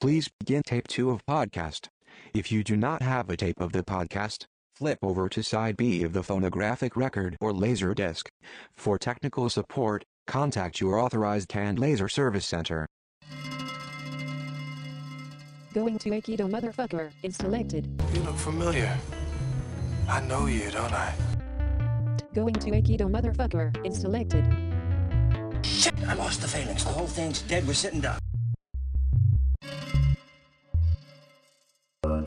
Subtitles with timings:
[0.00, 1.88] Please begin tape 2 of podcast.
[2.32, 4.44] If you do not have a tape of the podcast,
[4.76, 8.28] flip over to side B of the phonographic record or laser disc.
[8.76, 12.86] For technical support, contact your authorized Cat Laser service center.
[15.74, 17.88] Going to Aikido motherfucker is selected.
[18.14, 18.96] You look familiar.
[20.08, 21.12] I know you, don't I?
[22.34, 24.44] Going to Aikido motherfucker is selected.
[25.66, 26.84] Shit, I lost the phalanx.
[26.84, 27.66] The whole thing's dead.
[27.66, 28.20] We're sitting duck.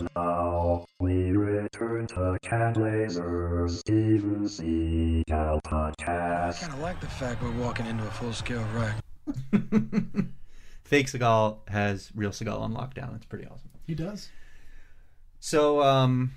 [0.01, 6.61] And now we return to Cat Lasers Steven Seagal podcast.
[6.61, 8.95] Kind of like the fact we're walking into a full-scale wreck.
[10.83, 13.15] Fake Seagal has real Seagal on lockdown.
[13.15, 13.69] It's pretty awesome.
[13.85, 14.29] He does.
[15.39, 16.31] So, um,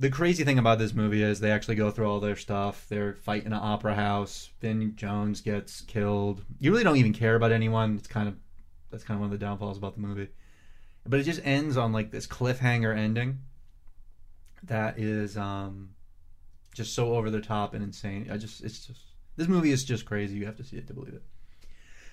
[0.00, 2.86] the crazy thing about this movie is they actually go through all their stuff.
[2.88, 4.50] They're fighting an opera house.
[4.60, 6.42] Vinnie Jones gets killed.
[6.58, 7.94] You really don't even care about anyone.
[7.98, 8.34] It's kind of
[8.90, 10.30] that's kind of one of the downfalls about the movie.
[11.06, 13.40] But it just ends on like this cliffhanger ending
[14.62, 15.90] that is um
[16.74, 18.28] just so over the top and insane.
[18.30, 19.00] I just it's just
[19.36, 20.36] this movie is just crazy.
[20.36, 21.22] You have to see it to believe it.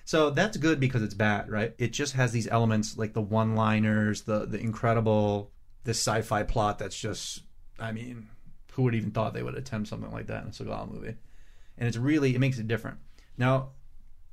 [0.04, 1.74] So that's good because it's bad, right?
[1.76, 5.52] It just has these elements like the one-liners, the the incredible
[5.84, 7.42] this sci-fi plot that's just
[7.78, 8.28] I mean,
[8.72, 11.16] who would even thought they would attempt something like that in a Seagal movie?
[11.76, 12.98] And it's really it makes it different.
[13.36, 13.70] Now,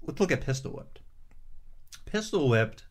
[0.02, 1.00] let's look at Pistol Whipped.
[2.06, 2.86] Pistol Whipped,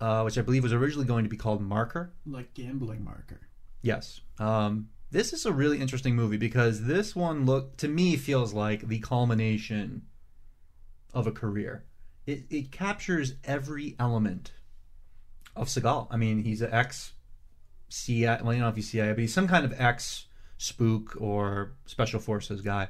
[0.00, 2.12] uh, which I believe was originally going to be called Marker.
[2.26, 3.48] Like gambling marker.
[3.82, 4.20] Yes.
[4.38, 8.86] Um, this is a really interesting movie because this one look to me feels like
[8.88, 10.02] the culmination
[11.14, 11.84] of a career.
[12.26, 14.52] It, it captures every element
[15.56, 16.08] of Seagal.
[16.10, 17.12] I mean, he's an ex
[17.88, 18.40] CIA.
[18.42, 20.26] Well, you don't know if he's CIA, but he's some kind of ex
[20.58, 22.88] spook or special forces guy.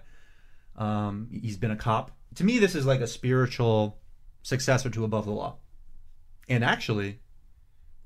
[0.76, 2.10] Um, he's been a cop.
[2.36, 3.98] To me, this is like a spiritual
[4.42, 5.56] successor to Above the Law.
[6.48, 7.20] And actually,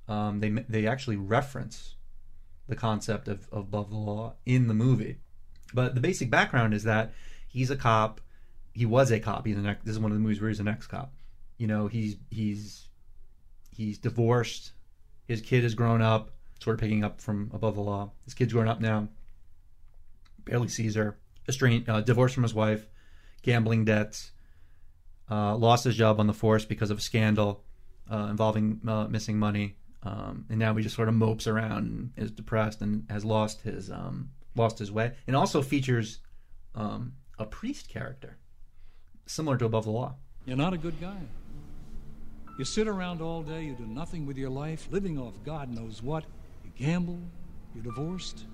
[0.08, 1.96] um, they they actually reference
[2.68, 5.18] the concept of, of above the law in the movie.
[5.74, 7.12] But the basic background is that
[7.48, 8.20] he's a cop.
[8.72, 9.46] He was a cop.
[9.46, 11.12] He's an ex, this is one of the movies where he's an ex cop.
[11.58, 12.89] You know, he's he's
[13.70, 14.72] he's divorced.
[15.27, 16.30] His kid has grown up.
[16.61, 18.12] Sort of picking up from above the law.
[18.24, 19.08] His kid's grown up now.
[20.44, 21.18] Barely sees her.
[21.48, 22.86] Estranged, uh, divorced from his wife.
[23.42, 24.30] Gambling debts.
[25.28, 27.64] Uh, lost his job on the force because of a scandal
[28.11, 29.77] uh, involving uh, missing money.
[30.05, 33.63] Um, and now he just sort of mopes around and is depressed and has lost
[33.63, 35.13] his um, lost his way.
[35.27, 36.18] And also features
[36.74, 38.39] um, a priest character,
[39.27, 40.17] similar to Above the Law.
[40.45, 41.18] You're not a good guy.
[42.58, 46.02] You sit around all day, you do nothing with your life, living off God knows
[46.02, 46.24] what.
[46.64, 47.18] You gamble,
[47.74, 48.46] you're divorced,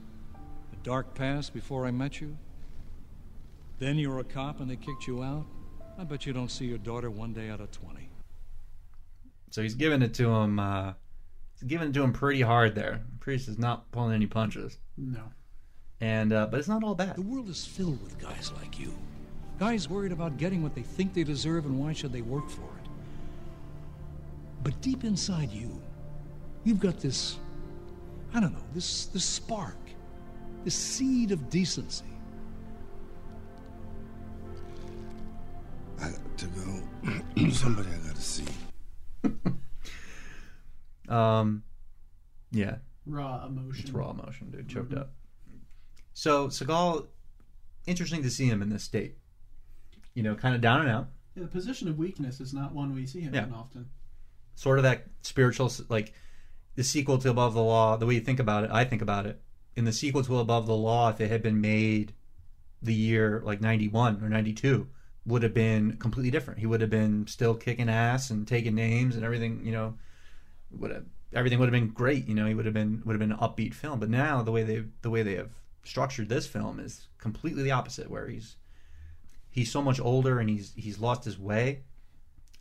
[0.72, 2.36] a dark past before I met you.
[3.78, 5.46] Then you're a cop and they kicked you out.
[5.98, 8.07] I bet you don't see your daughter one day out of 20.
[9.50, 10.58] So he's giving it to him.
[10.58, 10.92] Uh,
[11.54, 13.00] he's giving it to him pretty hard there.
[13.20, 15.22] Priest is not pulling any punches, No.
[16.00, 17.16] and uh, but it's not all bad.
[17.16, 18.94] The world is filled with guys like you.
[19.58, 22.62] Guys worried about getting what they think they deserve and why should they work for
[22.62, 22.88] it.
[24.62, 25.80] But deep inside you,
[26.64, 27.38] you've got this,
[28.32, 29.76] I don't know, this, this spark,
[30.64, 32.04] this seed of decency.
[36.00, 37.50] I got to go.
[37.52, 38.44] Somebody I got to see.
[41.08, 41.62] Um,
[42.50, 42.76] yeah,
[43.06, 43.82] Raw emotion.
[43.84, 44.68] It's raw emotion, dude.
[44.68, 45.12] Choked up.
[46.14, 47.06] So Seagal,
[47.86, 49.16] interesting to see him in this state.
[50.14, 51.08] You know, kind of down and out.
[51.34, 53.44] Yeah, the position of weakness is not one we see him Yeah.
[53.44, 53.88] in often.
[54.56, 56.12] Sort of that spiritual, like
[56.74, 57.96] the sequel to Above the Law.
[57.96, 59.40] The way you think about it, I think about it.
[59.76, 62.12] In the sequel to Above the Law, if it had been made
[62.82, 64.88] the year like '91 or '92,
[65.24, 66.58] would have been completely different.
[66.58, 69.64] He would have been still kicking ass and taking names and everything.
[69.64, 69.94] You know,
[70.70, 72.26] would have everything would have been great.
[72.28, 74.00] You know, he would have been would have been an upbeat film.
[74.00, 75.50] But now the way they the way they have
[75.84, 78.10] structured this film is completely the opposite.
[78.10, 78.56] Where he's
[79.50, 81.82] he's so much older and he's he's lost his way.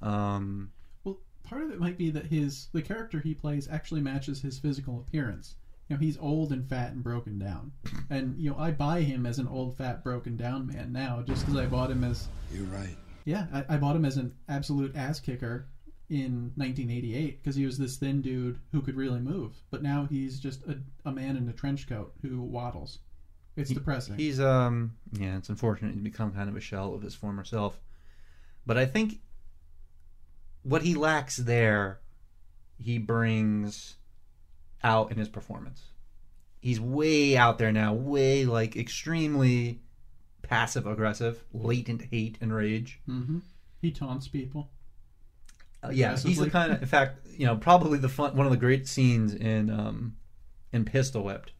[0.01, 0.71] Um,
[1.03, 4.59] Well, part of it might be that his the character he plays actually matches his
[4.59, 5.55] physical appearance.
[5.89, 7.71] You know, he's old and fat and broken down,
[8.09, 11.45] and you know I buy him as an old, fat, broken down man now, just
[11.45, 12.97] because I bought him as You're right.
[13.23, 15.67] yeah, I, I bought him as an absolute ass kicker
[16.09, 20.39] in 1988 because he was this thin dude who could really move, but now he's
[20.39, 22.99] just a, a man in a trench coat who waddles.
[23.55, 24.17] It's depressing.
[24.17, 27.79] He's um yeah, it's unfortunate he's become kind of a shell of his former self.
[28.65, 29.19] But I think
[30.63, 31.99] what he lacks there,
[32.77, 33.95] he brings
[34.83, 35.81] out in his performance.
[36.59, 39.81] He's way out there now, way like extremely
[40.41, 42.99] passive aggressive, latent hate and rage.
[43.05, 43.39] hmm
[43.81, 44.69] He taunts people.
[45.93, 46.81] Yeah, he's the kind of.
[46.81, 50.15] In fact, you know, probably the fun, one of the great scenes in um,
[50.71, 51.51] in Pistol Whipped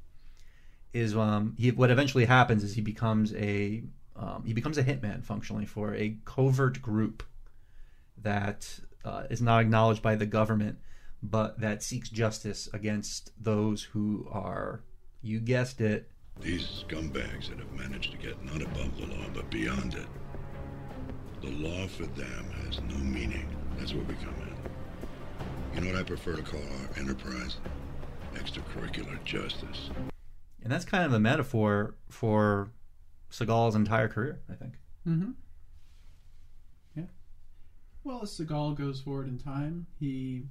[0.94, 1.72] is um, he.
[1.72, 3.84] What eventually happens is he becomes a
[4.16, 7.24] um, he becomes a hitman functionally for a covert group
[8.18, 10.80] that uh, is not acknowledged by the government,
[11.22, 14.82] but that seeks justice against those who are,
[15.22, 16.10] you guessed it,
[16.42, 20.08] These scumbags that have managed to get not above the law, but beyond it.
[21.42, 23.48] The law for them has no meaning.
[23.78, 24.56] That's where we come in.
[25.76, 27.58] You know what I prefer to call our enterprise?
[28.34, 29.90] Extracurricular justice.
[30.64, 32.72] and that's kind of a metaphor for
[33.32, 34.42] Seagal's entire career.
[34.50, 34.74] I think.
[35.08, 35.32] Mm-hmm.
[36.96, 37.04] Yeah.
[38.04, 40.44] Well, as Seagal goes forward in time, he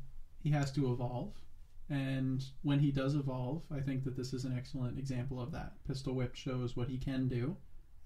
[0.42, 1.32] he has to evolve,
[1.90, 5.72] and when he does evolve, I think that this is an excellent example of that.
[5.86, 7.56] Pistol Whip shows what he can do,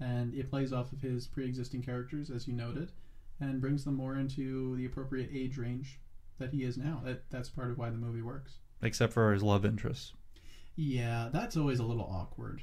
[0.00, 2.93] and it plays off of his pre-existing characters, as you noted,
[3.41, 6.01] and brings them more into the appropriate age range
[6.39, 7.01] that he is now.
[7.05, 8.59] That that's part of why the movie works.
[8.83, 10.15] Except for his love interest.
[10.77, 12.63] Yeah, that's always a little awkward.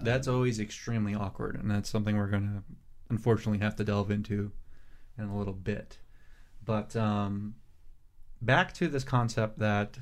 [0.00, 2.62] That's always extremely awkward, and that's something we're going to
[3.10, 4.50] unfortunately have to delve into
[5.18, 5.98] in a little bit.
[6.64, 7.56] But um,
[8.40, 9.98] back to this concept that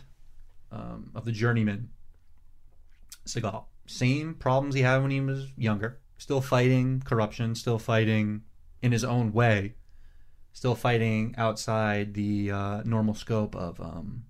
[0.70, 1.88] um, of the journeyman
[3.26, 3.64] Seagal.
[3.86, 5.98] Same problems he had when he was younger.
[6.18, 7.54] Still fighting corruption.
[7.54, 8.42] Still fighting
[8.82, 9.74] in his own way.
[10.60, 14.24] Still fighting outside the uh, normal scope of um,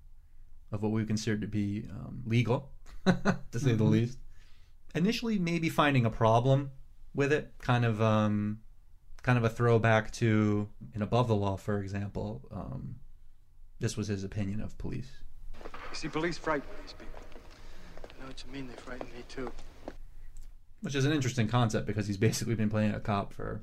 [0.71, 2.71] of what we consider to be um, legal,
[3.05, 3.91] to say the Mhm.
[3.91, 4.19] least
[4.95, 6.71] initially maybe finding a problem
[7.17, 8.61] with it kind of um
[9.25, 12.95] kind of a throwback to in above the law for example um
[13.81, 15.11] this was his opinion of police
[15.65, 17.23] You see, police frighten these people.
[18.17, 18.69] I know what you mean.
[18.69, 19.51] They frighten me too.
[20.83, 23.63] which is an interesting concept because he's basically been playing a cop for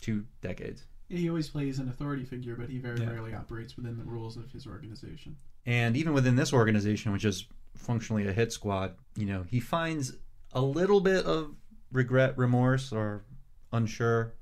[0.00, 3.10] two decades He always plays an authority figure, but he very Yeah.
[3.10, 5.36] rarely operates within the rules of his organization.
[5.66, 10.14] and even within this organization which is functionally a hit squad you know he finds
[10.52, 11.54] a little bit of
[11.92, 13.24] regret remorse or
[13.72, 14.32] unsure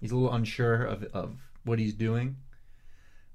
[0.00, 2.36] he's a little unsure of, of what he's doing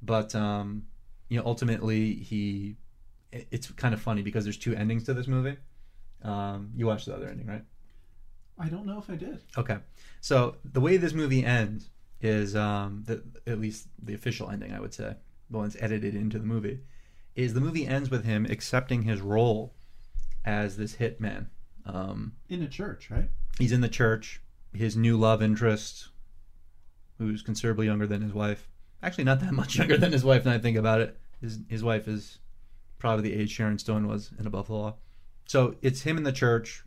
[0.01, 0.85] but um
[1.27, 2.77] you know ultimately he
[3.33, 5.57] it's kind of funny because there's two endings to this movie
[6.21, 7.65] um you watched the other ending right
[8.57, 9.39] I don't know if I did.
[9.57, 9.77] Okay.
[10.19, 11.89] So the way this movie ends
[12.21, 15.15] is um the, at least the official ending I would say,
[15.49, 16.79] the one that's edited into the movie,
[17.35, 19.73] is the movie ends with him accepting his role
[20.45, 21.47] as this hitman.
[21.85, 23.29] Um In a church, right?
[23.59, 24.41] he's in the church,
[24.73, 26.09] his new love interest
[27.17, 28.67] who's considerably younger than his wife.
[29.03, 31.19] Actually not that much younger than his wife now I think about it.
[31.41, 32.39] His his wife is
[32.99, 34.95] probably the age Sharon Stone was in Above the Law.
[35.47, 36.83] So it's him in the church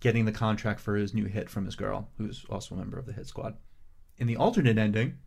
[0.00, 3.06] getting the contract for his new hit from his girl, who's also a member of
[3.06, 3.56] the hit squad.
[4.18, 5.18] In the alternate ending,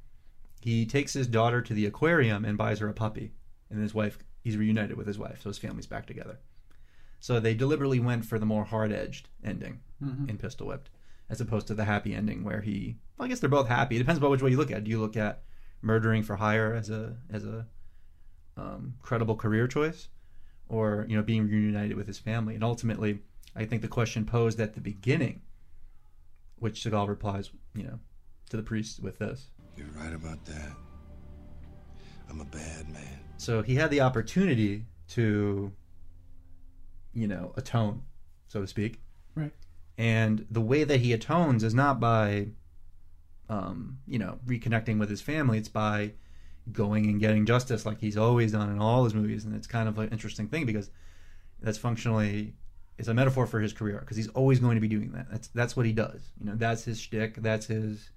[0.62, 3.34] he takes his daughter to the aquarium and buys her a puppy.
[3.70, 6.40] And his wife, he's reunited with his wife, so his family's back together.
[7.20, 10.30] So they deliberately went for the more hard edged ending Mhm.
[10.30, 10.90] in Pistol Whipped,
[11.30, 12.98] as opposed to the happy ending where he.
[13.18, 13.96] Well, I guess they're both happy.
[13.96, 14.78] It depends about which way you look at.
[14.80, 14.84] it.
[14.86, 15.44] Do you look at
[15.82, 17.68] murdering for hire as a as a
[18.56, 20.10] um, credible career choice,
[20.70, 22.56] or you know being reunited with his family?
[22.56, 23.20] And ultimately,
[23.56, 25.42] I think the question posed at the beginning,
[26.58, 28.00] which Seagal replies, you know,
[28.50, 29.50] to the priest with this.
[29.76, 30.72] You're right about that.
[32.30, 33.20] I'm a bad man.
[33.38, 35.72] So he had the opportunity to,
[37.14, 38.02] you know, atone,
[38.48, 39.00] so to speak.
[39.36, 39.52] Right.
[39.98, 42.48] And the way that he atones is not by,
[43.50, 45.58] um, you know, reconnecting with his family.
[45.58, 46.14] It's by
[46.72, 49.46] going and getting justice, like he's always done in all his movies.
[49.46, 50.90] And it's kind of an interesting thing because
[51.62, 52.54] that's functionally
[52.98, 55.28] it's a metaphor for his career because he's always going to be doing that.
[55.32, 56.32] That's that's what he does.
[56.40, 57.36] You know, that's his shtick.
[57.36, 58.10] That's his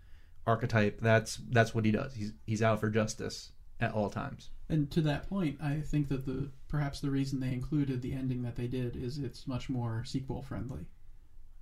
[0.47, 1.01] archetype.
[1.01, 2.15] That's that's what he does.
[2.15, 4.51] He's he's out for justice at all times.
[4.69, 8.43] And to that point, I think that the perhaps the reason they included the ending
[8.43, 10.87] that they did is it's much more sequel friendly.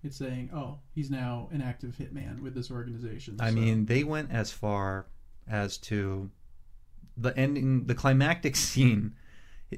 [0.02, 4.04] It's saying, "Oh, he's now an active hitman with this organization." I so- mean, they
[4.04, 5.06] went as far
[5.46, 6.30] as to
[7.16, 9.14] the ending, the climactic scene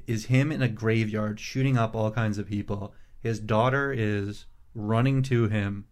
[0.06, 2.94] is him in a graveyard shooting up all kinds of people.
[3.20, 5.86] His daughter is running to him,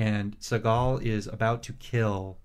[0.00, 2.38] and Seagal is about to kill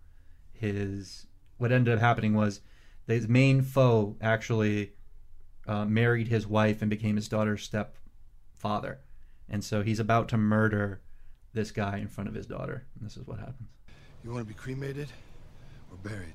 [0.51, 1.25] his.
[1.57, 2.59] What ended up happening was
[3.07, 4.91] his main foe actually
[5.65, 8.99] uh, married his wife and became his daughter's stepfather.
[9.47, 11.01] And so he's about to murder
[11.53, 12.87] this guy in front of his daughter.
[12.99, 13.69] And this is what happens.
[14.21, 15.07] You want to be cremated
[15.89, 16.33] or buried?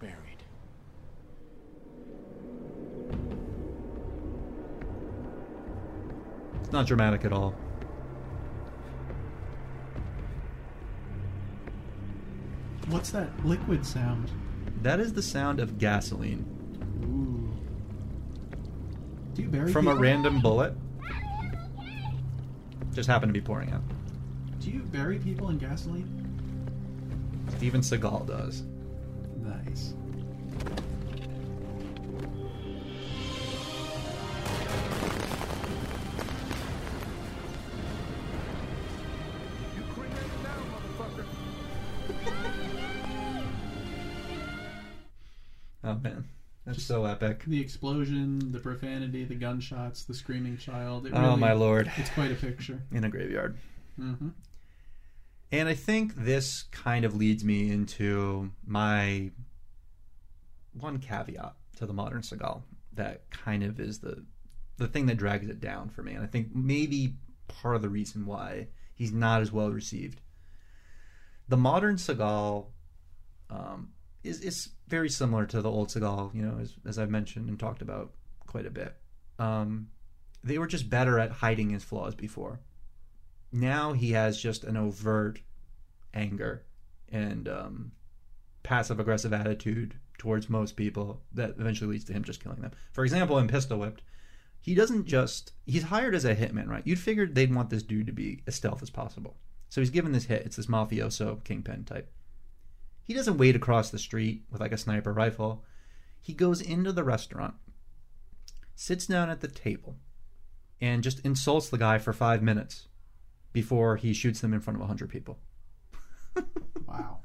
[0.00, 0.29] Buried.
[6.70, 7.50] It's not dramatic at all.
[12.86, 14.30] What's that liquid sound?
[14.80, 16.46] That is the sound of gasoline
[17.02, 17.50] Ooh.
[19.34, 20.72] Do you bury from a random bullet.
[22.92, 23.82] Just happened to be pouring out.
[24.60, 26.06] Do you bury people in gasoline?
[27.48, 28.62] Steven Seagal does.
[29.38, 29.94] Nice.
[45.90, 46.24] Oh man,
[46.64, 47.44] that's so epic.
[47.46, 51.06] The explosion, the profanity, the gunshots, the screaming child.
[51.06, 51.90] It Oh, really- my lord.
[51.96, 52.82] It's quite a picture.
[52.92, 53.56] In a graveyard.
[53.96, 54.28] hmm
[55.52, 59.30] And I think this kind of leads me into my
[60.72, 64.24] one caveat to the modern Seagal that kind of is the
[64.76, 66.12] the thing that drags it down for me.
[66.14, 67.16] And I think maybe
[67.48, 70.20] part of the reason why he's not as well received.
[71.48, 72.66] The modern Seagal
[73.50, 73.90] um,
[74.22, 77.58] is is very similar to the old Seagal, you know, as as I've mentioned and
[77.58, 78.12] talked about
[78.46, 78.94] quite a bit.
[79.38, 79.88] Um,
[80.44, 82.60] they were just better at hiding his flaws before
[83.52, 85.40] now he has just an overt
[86.14, 86.64] anger
[87.10, 87.92] and um,
[88.62, 92.72] passive aggressive attitude towards most people that eventually leads to him just killing them.
[92.92, 94.02] For example, in Pistol Whipped,
[94.60, 96.86] he doesn't just he's hired as a hitman, right?
[96.86, 99.36] You'd figured they'd want this dude to be as stealth as possible.
[99.68, 100.42] So he's given this hit.
[100.44, 102.12] It's this mafioso kingpin type.
[103.10, 105.64] He doesn't wait across the street with like a sniper rifle.
[106.20, 107.54] He goes into the restaurant,
[108.76, 109.96] sits down at the table,
[110.80, 112.86] and just insults the guy for five minutes
[113.52, 115.40] before he shoots them in front of 100 people.
[116.86, 117.18] Wow.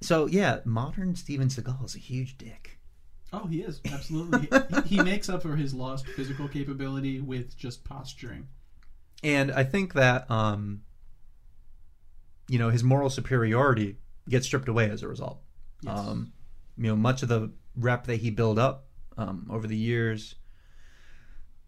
[0.00, 2.80] So, yeah, modern Steven Seagal is a huge dick.
[3.32, 4.48] Oh, he is absolutely.
[4.82, 8.48] he, he makes up for his lost physical capability with just posturing.
[9.22, 10.82] And I think that, um,
[12.48, 15.40] you know, his moral superiority gets stripped away as a result.
[15.82, 15.98] Yes.
[15.98, 16.32] Um,
[16.76, 20.34] you know, much of the rep that he built up um, over the years,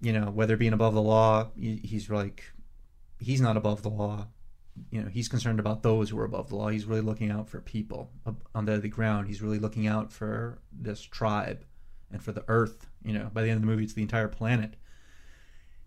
[0.01, 2.45] you know, whether being above the law, he's like,
[3.19, 4.29] he's not above the law.
[4.91, 6.69] You know, he's concerned about those who are above the law.
[6.69, 8.11] He's really looking out for people
[8.55, 9.27] on the ground.
[9.27, 11.65] He's really looking out for this tribe
[12.13, 12.87] and for the earth.
[13.03, 14.75] You know, by the end of the movie, it's the entire planet.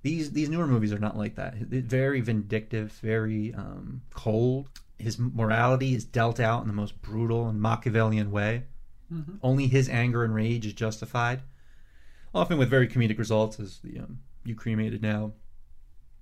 [0.02, 1.56] These these newer movies are not like that.
[1.56, 4.70] Very vindictive, very um, cold.
[5.00, 8.66] His morality is dealt out in the most brutal and Machiavellian way.
[9.12, 9.40] Mhm.
[9.42, 11.42] Only his anger and rage is justified,
[12.34, 15.34] often with very comedic results, as the um, "You cremated now"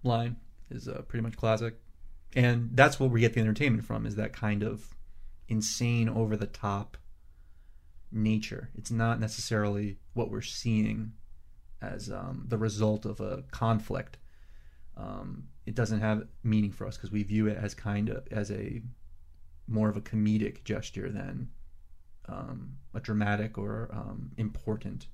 [0.04, 0.38] line
[0.70, 1.82] is uh, pretty much classic,
[2.36, 4.06] and that's what we get the entertainment from.
[4.06, 4.96] Is that kind of
[5.50, 6.98] insane, over the top
[8.12, 8.70] nature.
[8.76, 11.14] It's not necessarily what we're seeing
[11.82, 14.18] as um, the result of a conflict.
[14.98, 18.52] Um, it doesn't have meaning for us because we view it as kind of as
[18.52, 18.82] a
[19.68, 21.50] more of a comedic gesture than
[22.28, 25.08] um, a dramatic or um, important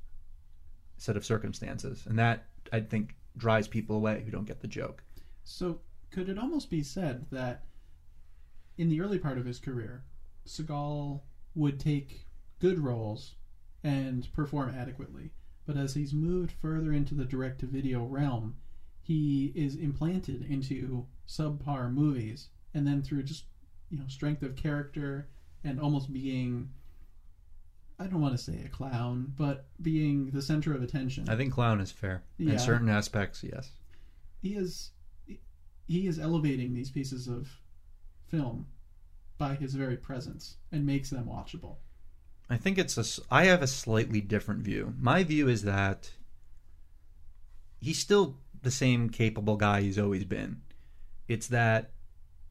[0.97, 5.03] set of circumstances, and that I think drives people away who don't get the joke.
[5.43, 7.65] So, could it almost be said that
[8.77, 10.03] in the early part of his career,
[10.47, 11.21] Seagal
[11.55, 12.27] would take
[12.59, 13.35] good roles
[13.83, 15.31] and perform adequately,
[15.65, 18.55] but as he's moved further into the direct to video realm,
[19.03, 23.43] he is implanted into subpar movies, and then through just
[23.89, 25.27] you know strength of character
[25.63, 26.69] and almost being
[27.99, 31.29] I don't want to say a clown, but being the center of attention.
[31.29, 32.53] I think clown is fair Yeah.
[32.53, 33.43] in certain aspects.
[33.43, 33.69] Yes.
[34.41, 34.91] he is
[35.85, 37.49] he is elevating these pieces of
[38.27, 38.65] film
[39.37, 41.75] by his very presence and makes them watchable.
[42.49, 44.93] I think it's a I have a slightly different view.
[44.99, 46.11] My view is that
[47.79, 50.61] he's still the same capable guy he's always been.
[51.27, 51.91] It's that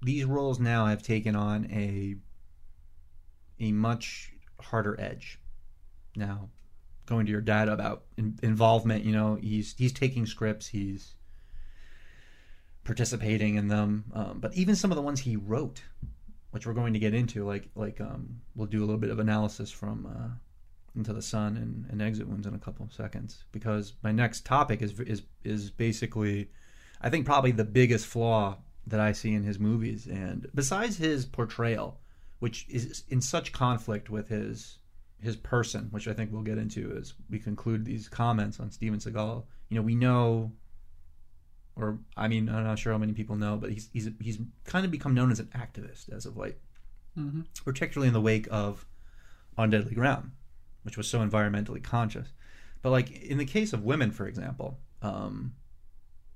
[0.02, 2.16] these roles now have taken on a
[3.60, 5.38] a much harder edge.
[6.16, 6.48] Now,
[7.06, 11.14] going to your dad about in, involvement, you know, he's he's taking scripts, he's
[12.84, 15.82] participating in them, um, but even some of the ones he wrote,
[16.50, 19.18] which we're going to get into, like like um, we'll do a little bit of
[19.18, 20.34] analysis from uh,
[20.94, 24.44] Into the Sun and, and Exit Wounds in a couple of seconds, because my next
[24.44, 26.50] topic is is is basically,
[27.00, 31.24] I think probably the biggest flaw that I see in his movies, and besides his
[31.24, 31.98] portrayal,
[32.40, 34.78] which is in such conflict with his
[35.20, 38.98] his person, which I think we'll get into as we conclude these comments on Steven
[38.98, 39.44] Seagal.
[39.68, 40.52] You know, we know
[41.76, 44.84] or I mean, I'm not sure how many people know, but he's he's he's kind
[44.84, 46.56] of become known as an activist as of late,
[47.18, 47.42] Mm-hmm.
[47.64, 48.86] particularly in the wake of
[49.58, 50.32] On Deadly Ground,
[50.82, 52.28] which was so environmentally conscious.
[52.82, 55.54] But like in the case of women, for example, um,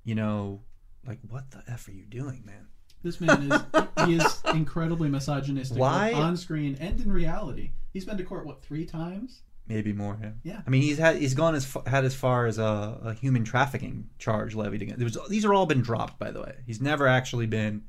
[0.05, 0.63] you know,
[1.07, 2.69] like what the f are you doing, man?
[3.03, 6.13] This man is he is incredibly misogynistic Why?
[6.13, 7.71] on screen and in reality.
[7.93, 9.43] He's been to court what three times?
[9.69, 10.17] Maybe more.
[10.21, 10.31] Yeah.
[10.45, 10.61] Yeah.
[10.67, 13.45] I mean, he's had he's gone as fa- had as far as a, a human
[13.45, 14.99] trafficking charge levied against.
[14.99, 16.55] There was, these are all been dropped, by the way.
[16.67, 17.85] He's never actually been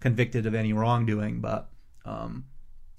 [0.00, 1.40] convicted of any wrongdoing.
[1.40, 1.70] But
[2.04, 2.44] um,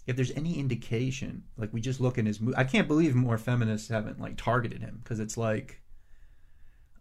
[0.09, 3.89] if there's any indication, like we just look in his, I can't believe more feminists
[3.89, 5.81] haven't like targeted him because it's like,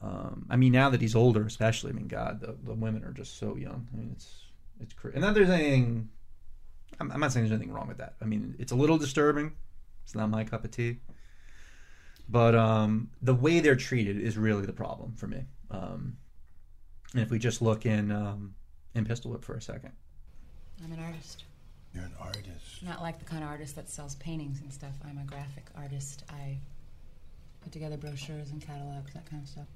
[0.02, 3.12] um, I mean, now that he's older, especially, I mean, God, the, the women are
[3.12, 3.88] just so young.
[3.92, 4.44] I mean, it's
[4.78, 5.14] it's crazy.
[5.16, 6.10] And not there's anything.
[7.00, 8.16] I'm, I'm not saying there's anything wrong with that.
[8.20, 9.52] I mean, it's a little disturbing.
[10.04, 10.98] It's not my cup of tea.
[12.28, 15.44] But um, the way they're treated is really the problem for me.
[15.70, 16.18] Um,
[17.14, 18.54] and if we just look in um,
[18.94, 19.92] in Pistol Whip for a second,
[20.84, 21.44] I'm an artist.
[21.94, 22.82] You're an artist.
[22.82, 24.92] Not like the kind of artist that sells paintings and stuff.
[25.04, 26.24] I'm a graphic artist.
[26.28, 26.58] I
[27.62, 29.66] put together brochures and catalogs, that kind of stuff.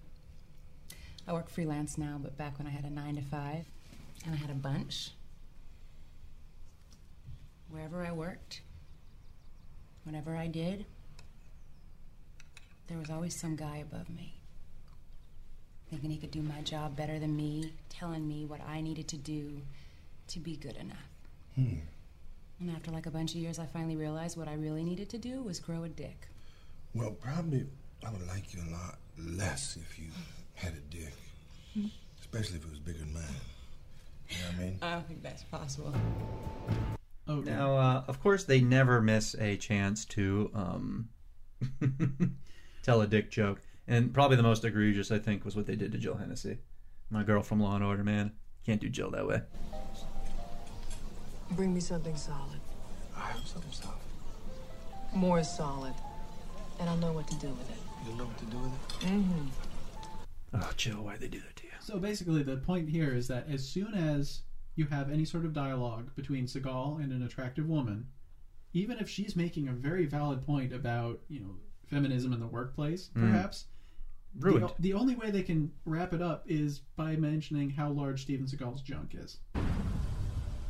[1.26, 3.64] I work freelance now, but back when I had a nine to five
[4.24, 5.10] and I had a bunch,
[7.70, 8.60] wherever I worked,
[10.04, 10.84] whatever I did,
[12.88, 14.34] there was always some guy above me.
[15.90, 19.16] Thinking he could do my job better than me, telling me what I needed to
[19.16, 19.60] do
[20.28, 20.98] to be good enough.
[21.54, 21.76] Hmm.
[22.62, 25.18] And after like a bunch of years, I finally realized what I really needed to
[25.18, 26.28] do was grow a dick.
[26.94, 27.66] Well, probably
[28.06, 30.06] I would like you a lot less if you
[30.54, 31.12] had a dick.
[32.20, 33.24] Especially if it was bigger than mine.
[34.28, 34.78] You know what I mean?
[34.80, 35.92] I don't think that's possible.
[37.28, 37.50] Okay.
[37.50, 41.08] now uh, of course they never miss a chance to um,
[42.84, 43.60] tell a dick joke.
[43.88, 46.58] And probably the most egregious, I think, was what they did to Jill Hennessy,
[47.10, 48.04] my girl from Law and Order.
[48.04, 48.30] Man,
[48.64, 49.42] can't do Jill that way.
[51.56, 52.60] Bring me something solid.
[53.16, 53.96] I have something solid.
[55.14, 55.94] More solid.
[56.80, 57.76] And I'll know what to do with it.
[58.06, 59.06] You'll know what to do with it?
[59.06, 59.46] Mm-hmm.
[60.54, 61.70] Oh, Jill, why'd they do that to you?
[61.80, 64.42] So basically, the point here is that as soon as
[64.76, 68.06] you have any sort of dialogue between Seagal and an attractive woman,
[68.72, 71.54] even if she's making a very valid point about you know
[71.86, 73.30] feminism in the workplace, Mm.
[73.30, 73.66] perhaps
[74.38, 74.66] Ruined.
[74.68, 78.46] The, the only way they can wrap it up is by mentioning how large Steven
[78.46, 79.36] Seagal's junk is.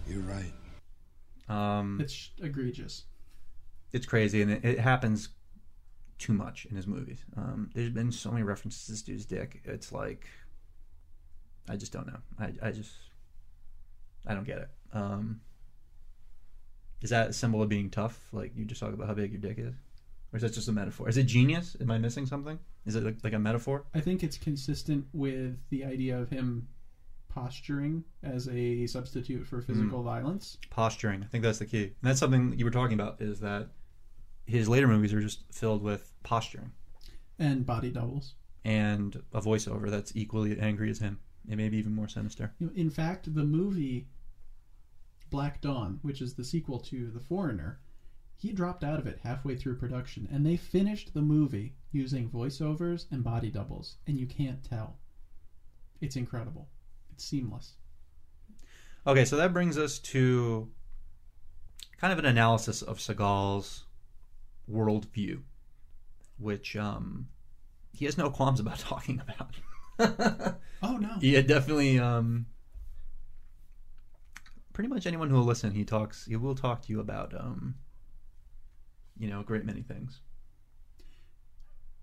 [0.08, 0.52] You're right.
[1.48, 3.04] Um, It's egregious.
[3.92, 5.28] it's crazy, and it, it happens
[6.18, 7.24] too much in his movies.
[7.36, 9.60] Um, there's been so many references to this dude's dick.
[9.64, 10.26] It's like,
[11.68, 12.18] I just don't know.
[12.38, 12.92] I, I just,
[14.26, 14.68] I don't get it.
[14.92, 15.40] Um,
[17.02, 18.18] is that a symbol of being tough?
[18.32, 19.74] Like you just talk about how big your dick is,
[20.32, 21.08] or is that just a metaphor?
[21.08, 21.76] Is it genius?
[21.80, 22.58] Am I missing something?
[22.86, 23.84] Is it like, like a metaphor?
[23.94, 26.68] I think it's consistent with the idea of him
[27.34, 30.06] posturing as a substitute for physical hmm.
[30.06, 30.58] violence.
[30.70, 31.22] Posturing.
[31.22, 31.84] I think that's the key.
[31.84, 33.20] And that's something you were talking about.
[33.20, 33.68] Is that
[34.46, 36.72] his later movies are just filled with posturing.
[37.38, 38.34] and body doubles.
[38.64, 41.18] and a voiceover that's equally angry as him,
[41.48, 42.52] and maybe even more sinister.
[42.58, 44.08] You know, In fact, the movie
[45.30, 47.80] Black Dawn, which is the sequel to The Foreigner,
[48.36, 53.06] he dropped out of it halfway through production, and they finished the movie using voiceovers
[53.10, 54.98] and body doubles, and you can't tell.
[56.00, 56.68] It's incredible.
[57.22, 57.74] It's seamless.
[59.06, 60.68] Okay, so that brings us to
[62.00, 63.84] kind of an analysis of Seagal's
[64.70, 65.40] worldview,
[66.38, 67.28] which um,
[67.92, 69.54] he has no qualms about talking about.
[70.84, 71.12] Oh no.
[71.20, 72.00] Yeah, definitely.
[72.00, 72.46] Um,
[74.72, 76.26] pretty much anyone who will listen, he talks.
[76.26, 77.76] He will talk to you about, um,
[79.16, 80.18] you know, a great many things,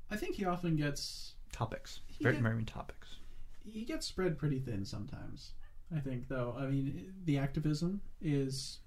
[0.09, 3.17] I think he often gets topics, very get- very topics.
[3.63, 5.53] He gets spread pretty thin sometimes.
[5.95, 6.55] I think though.
[6.57, 8.79] I mean, the activism is.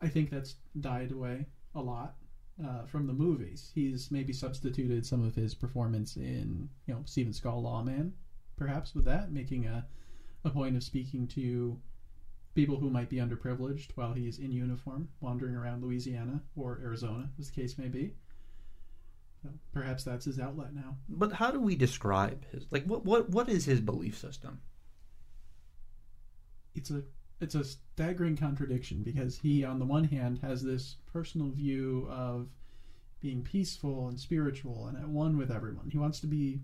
[0.00, 2.16] I think that's died away a lot
[2.64, 3.70] uh, from the movies.
[3.74, 8.12] He's maybe substituted some of his performance in you know Steven Seagal Lawman,
[8.56, 9.86] perhaps with that, making a
[10.44, 11.78] a point of speaking to
[12.54, 17.50] people who might be underprivileged while he's in uniform, wandering around Louisiana or Arizona, as
[17.50, 18.14] the case may be.
[19.42, 20.96] So perhaps that's his outlet now.
[21.08, 24.60] But how do we describe his like what what what is his belief system?
[26.74, 27.02] it's a
[27.40, 32.48] it's a staggering contradiction because he on the one hand has this personal view of
[33.20, 36.60] being peaceful and spiritual and at one with everyone he wants to be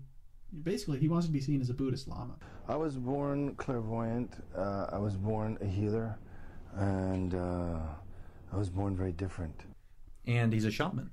[0.63, 2.35] basically he wants to be seen as a buddhist lama
[2.67, 4.31] I was born clairvoyant.
[4.55, 6.19] Uh, I was born a healer,
[6.75, 7.79] and uh,
[8.53, 9.63] I was born very different.
[10.27, 11.09] And he's a shaman.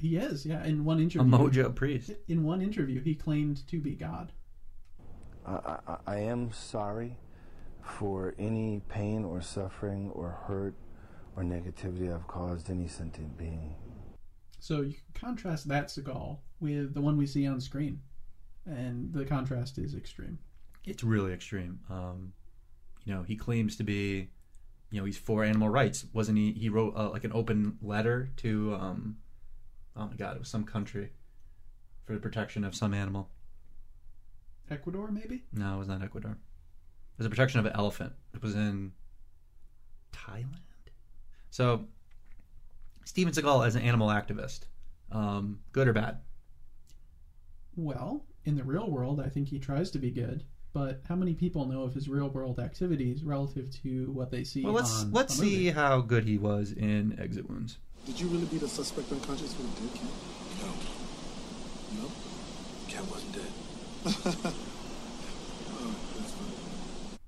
[0.00, 2.10] He is yeah in one interview, A interview mojo priest.
[2.28, 4.32] in one interview he claimed to be god
[5.46, 7.16] I, I, I am sorry
[7.82, 10.74] for any pain or suffering or hurt
[11.36, 13.74] or negativity I've caused any sentient being.
[14.58, 18.00] so you can contrast that Seagal with the one we see on screen
[18.66, 20.38] and the contrast is extreme
[20.84, 21.80] It's really extreme.
[21.90, 22.32] Um,
[23.04, 24.28] you know, he claims to be,
[24.90, 26.04] you know, he's for animal rights.
[26.12, 26.52] Wasn't he?
[26.52, 29.16] He wrote uh, like an open letter to, um,
[29.96, 31.10] oh my god, it was some country
[32.04, 33.30] for the protection of some animal.
[34.70, 35.42] Ecuador, maybe?
[35.52, 36.32] No, it was not Ecuador.
[36.32, 38.12] It was the protection of an elephant.
[38.34, 38.92] It was in
[40.12, 40.56] Thailand.
[41.50, 41.86] So,
[43.04, 44.60] Steven Seagal as an animal activist,
[45.10, 46.18] um, good or bad?
[47.76, 50.44] Well, in the real world, I think he tries to be good.
[50.72, 54.62] But how many people know of his real world activities relative to what they see?
[54.62, 57.78] Well, let's on let's see how good he was in Exit Wounds.
[58.06, 60.10] Did you really beat a suspect unconscious with a dead cat?
[60.62, 62.02] No.
[62.02, 62.10] No?
[62.88, 63.52] Cat wasn't dead.
[65.72, 67.18] oh, that's funny.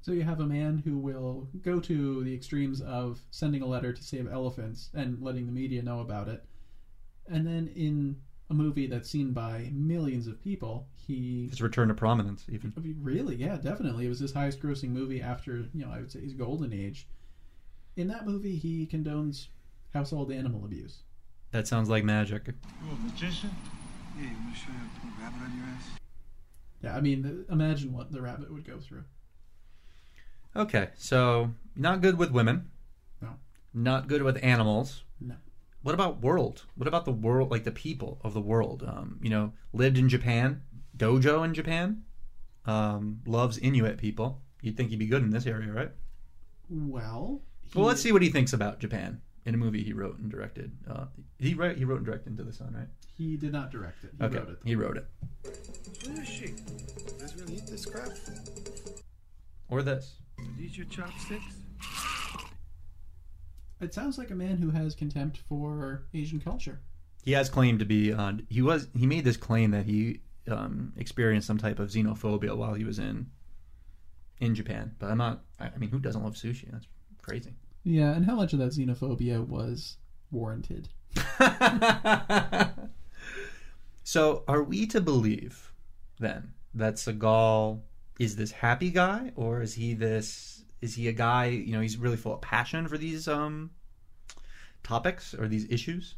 [0.00, 3.92] So you have a man who will go to the extremes of sending a letter
[3.92, 6.44] to save elephants and letting the media know about it.
[7.26, 8.16] And then in
[8.50, 12.72] a movie that's seen by millions of people, he His return to prominence, even.
[12.76, 14.06] I mean, really, yeah, definitely.
[14.06, 17.06] It was his highest grossing movie after, you know, I would say his golden age.
[17.96, 19.48] In that movie, he condones
[19.94, 21.04] household animal abuse.
[21.52, 22.48] That sounds like magic.
[22.48, 23.50] You a magician?
[24.18, 25.84] Yeah, you want to show you how to put a rabbit on your ass?
[26.82, 29.04] Yeah, I mean, imagine what the rabbit would go through.
[30.56, 32.70] Okay, so not good with women.
[33.22, 33.30] No.
[33.72, 35.04] Not good with animals.
[35.20, 35.36] No.
[35.82, 36.64] What about world?
[36.74, 38.82] What about the world, like the people of the world?
[38.86, 40.62] Um, you know, lived in Japan,
[40.96, 42.02] dojo in Japan,
[42.66, 44.42] um, loves Inuit people.
[44.60, 45.90] You'd think he'd be good in this area, right?
[46.68, 47.42] Well,
[47.74, 50.72] Well, let's see what he thinks about Japan in a movie he wrote and directed.
[50.90, 51.06] Uh,
[51.38, 52.88] he wrote, he wrote and directed Into the Sun, right?
[53.16, 54.10] He did not direct it.
[54.18, 54.58] He okay, wrote it.
[54.64, 55.06] he wrote it.
[56.06, 56.46] Where is she?
[56.46, 56.54] You
[57.20, 58.08] guys really eat this crap?
[59.68, 60.16] Or this.
[60.60, 61.44] Eat your chopsticks?
[63.80, 66.80] It sounds like a man who has contempt for Asian culture.
[67.22, 68.12] He has claimed to be.
[68.12, 68.88] Uh, he was.
[68.96, 72.98] He made this claim that he um, experienced some type of xenophobia while he was
[72.98, 73.30] in
[74.40, 74.94] in Japan.
[74.98, 75.42] But I'm not.
[75.58, 76.70] I I mean, who doesn't love sushi?
[76.70, 76.86] That's
[77.22, 77.54] crazy.
[77.84, 79.98] Yeah, and how much of that xenophobia was
[80.30, 80.88] warranted?
[84.04, 85.72] So, are we to believe
[86.20, 87.80] then that Seagal
[88.20, 90.62] is this happy guy, or is he this?
[90.82, 91.46] Is he a guy?
[91.46, 93.70] You know, he's really full of passion for these um
[94.82, 96.16] topics or these issues,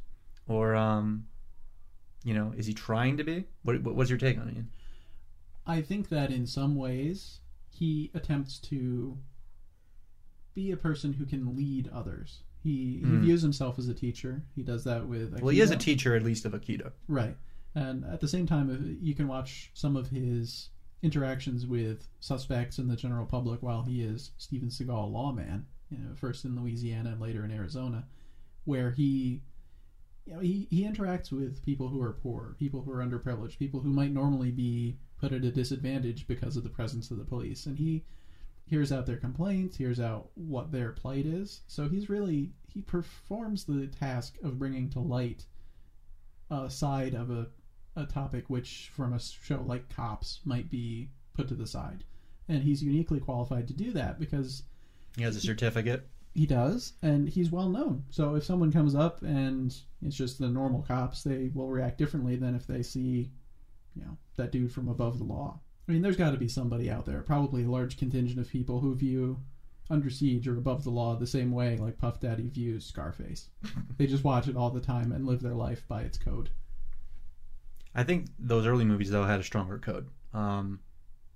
[0.48, 1.26] or um,
[2.24, 3.44] you know, is he trying to be?
[3.62, 4.56] What, what what's your take on it?
[4.56, 4.70] Ian?
[5.64, 7.38] I think that in some ways
[7.70, 9.16] he attempts to
[10.56, 12.40] be a person who can lead others.
[12.64, 13.20] He, he Mm.
[13.20, 14.42] views himself as a teacher.
[14.56, 15.40] He does that with.
[15.40, 16.90] Well, he is a teacher at least of Aikido.
[17.06, 17.36] Right.
[17.76, 20.70] And at the same time, you can watch some of his
[21.02, 26.14] interactions with suspects and the general public while he is Steven Seagal lawman, you know,
[26.16, 28.04] first in Louisiana and later in Arizona,
[28.64, 29.42] where he
[30.24, 33.78] you know, he, he interacts with people who are poor, people who are underprivileged, people
[33.80, 37.66] who might normally be put at a disadvantage because of the presence of the police.
[37.66, 38.02] And he
[38.66, 41.60] hears out their complaints, hears out what their plight is.
[41.68, 45.44] So he's really he performs the task of bringing to light
[46.50, 47.46] a side of a,
[47.96, 52.04] a topic which from a show like cops might be put to the side
[52.48, 54.62] and he's uniquely qualified to do that because
[55.16, 56.06] He has a certificate.
[56.34, 60.48] he does and he's well known so if someone comes up and it's just the
[60.48, 63.30] normal cops they will react differently than if they see
[63.96, 66.90] you know that dude from above the law i mean there's got to be somebody
[66.90, 69.38] out there probably a large contingent of people who view
[69.88, 73.48] under siege or above the law the same way like puff daddy views scarface
[73.96, 76.50] they just watch it all the time and live their life by its code
[77.96, 80.08] I think those early movies though had a stronger code.
[80.34, 80.80] Um,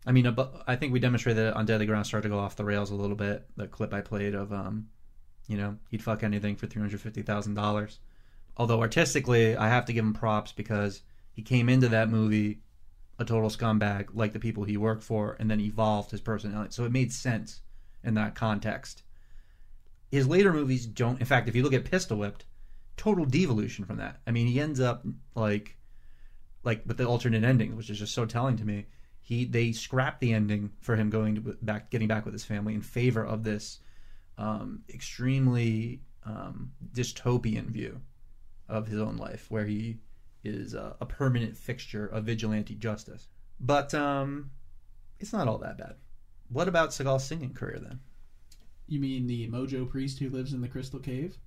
[0.06, 0.36] I mean,
[0.66, 2.94] I think we demonstrated that on Deadly Ground started to go off the rails a
[2.94, 3.46] little bit.
[3.56, 4.88] The clip I played of, um,
[5.48, 7.98] you know, he'd fuck anything for three hundred fifty thousand dollars.
[8.58, 12.60] Although artistically, I have to give him props because he came into that movie
[13.20, 16.72] a total scumbag, like the people he worked for, and then evolved his personality.
[16.72, 17.60] So it made sense
[18.02, 19.02] in that context.
[20.10, 21.20] His later movies don't.
[21.20, 22.46] In fact, if you look at Pistol Whipped,
[22.96, 24.20] total devolution from that.
[24.26, 25.04] I mean, he ends up
[25.34, 25.76] like
[26.64, 28.86] like with the alternate ending, which is just so telling to me.
[29.20, 32.74] He they scrapped the ending for him going to back, getting back with his family
[32.74, 33.80] in favor of this
[34.38, 38.00] um, extremely um, dystopian view
[38.68, 39.98] of his own life, where he
[40.44, 43.28] is a, a permanent fixture of vigilante justice.
[43.60, 44.50] But um,
[45.18, 45.94] it's not all that bad.
[46.48, 48.00] What about Seagal's singing career then?
[48.88, 51.38] you mean the mojo priest who lives in the crystal cave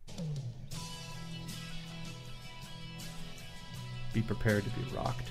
[4.14, 5.28] Be prepared to be rocked.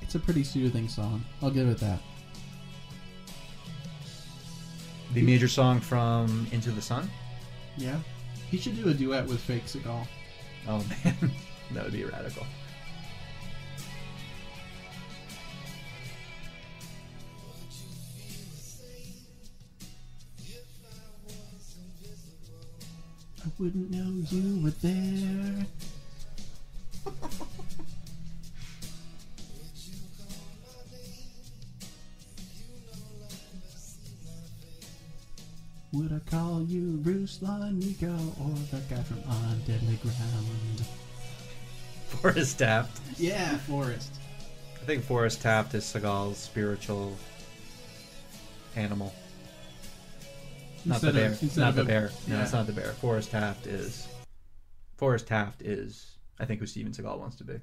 [0.00, 1.98] it's a pretty soothing song i'll give it that
[5.14, 7.10] The major song from Into the Sun.
[7.76, 7.98] yeah
[8.52, 10.06] he should do a duet with Fake Seagal.
[10.68, 11.16] Oh man,
[11.72, 12.44] that would be radical.
[23.42, 25.66] I wouldn't know you were there.
[36.32, 40.82] Call you Ruslan Nico or the guy from On Deadly Ground?
[42.08, 43.00] Forrest Taft.
[43.18, 44.14] Yeah, Forrest.
[44.80, 47.16] I think Forrest Taft is Seagal's spiritual
[48.76, 49.12] animal.
[50.86, 51.32] Not the bear.
[51.32, 52.10] of- not the a- bear.
[52.26, 52.42] No, yeah.
[52.42, 52.92] it's not the bear.
[52.94, 54.08] Forrest Taft is.
[54.96, 57.60] Forrest Taft is, I think, who Steven Seagal wants to be.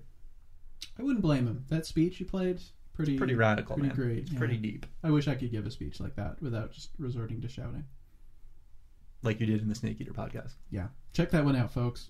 [0.99, 1.65] I wouldn't blame him.
[1.69, 2.62] That speech he played,
[2.93, 3.95] pretty Pretty radical, pretty man.
[3.95, 4.17] great.
[4.19, 4.86] It's pretty deep.
[5.03, 7.84] I wish I could give a speech like that without just resorting to shouting.
[9.21, 10.53] Like you did in the Snake Eater podcast.
[10.71, 12.10] Yeah, check that one out, folks.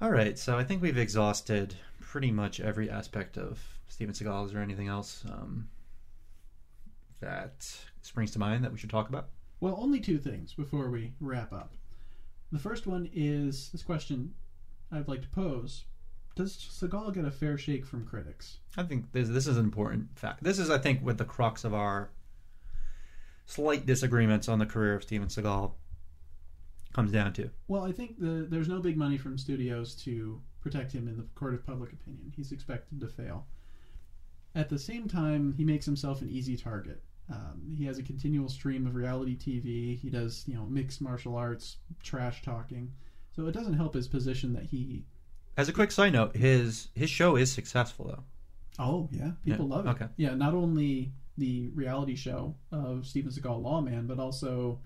[0.00, 4.46] All right, so I think we've exhausted pretty much every aspect of Steven Seagal.
[4.46, 5.68] Is there anything else um,
[7.20, 7.66] that
[8.02, 9.28] springs to mind that we should talk about?
[9.60, 11.72] Well, only two things before we wrap up.
[12.52, 14.34] The first one is this question
[14.92, 15.84] I'd like to pose:
[16.36, 18.58] Does Seagal get a fair shake from critics?
[18.76, 20.44] I think this this is an important fact.
[20.44, 22.10] This is, I think, what the crux of our
[23.46, 25.72] slight disagreements on the career of Steven Seagal
[26.92, 27.50] comes down to.
[27.68, 31.24] Well, I think the, there's no big money from studios to protect him in the
[31.34, 32.32] court of public opinion.
[32.34, 33.46] He's expected to fail.
[34.54, 37.02] At the same time, he makes himself an easy target.
[37.32, 39.98] Um, he has a continual stream of reality TV.
[39.98, 42.92] He does, you know, mixed martial arts, trash talking.
[43.34, 45.04] So it doesn't help his position that he.
[45.56, 48.24] As a quick side note, his his show is successful though.
[48.78, 49.90] Oh yeah, people Yeah, love it.
[49.90, 50.06] okay.
[50.16, 54.80] Yeah, not only the reality show of Steven Seagal Lawman, but also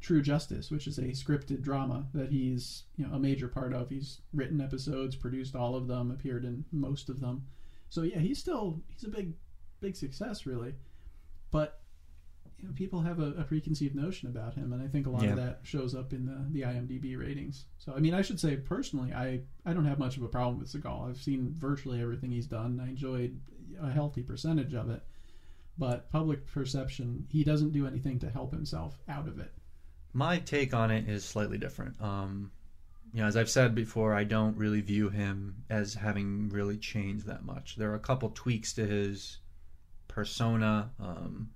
[0.00, 3.88] True Justice, which is a scripted drama that he's you know a major part of.
[3.90, 7.44] He's written episodes, produced all of them, appeared in most of them.
[7.88, 9.32] So yeah, he's still he's a big
[9.80, 10.74] big success really,
[11.50, 11.80] but
[12.58, 15.22] you know, people have a, a preconceived notion about him, and I think a lot
[15.22, 15.30] Yeah.
[15.30, 17.66] of that shows up in the the IMDb ratings.
[17.78, 20.58] So I mean, I should say personally, I I don't have much of a problem
[20.60, 21.08] with Seagal.
[21.08, 22.80] I've seen virtually everything he's done.
[22.84, 23.40] I enjoyed
[23.80, 25.02] a healthy percentage of it,
[25.78, 29.52] but public perception, he doesn't do anything to help himself out of it.
[30.12, 32.00] My take on it is slightly different.
[32.02, 32.50] Um,
[33.12, 37.26] you know, as I've said before, I don't really view him as having really changed
[37.26, 37.76] that much.
[37.76, 39.38] There are a couple tweaks to his
[40.08, 40.90] persona.
[41.00, 41.50] Um,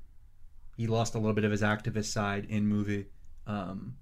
[0.77, 3.07] he lost a little bit of his activist side in movie.
[3.47, 3.97] Um,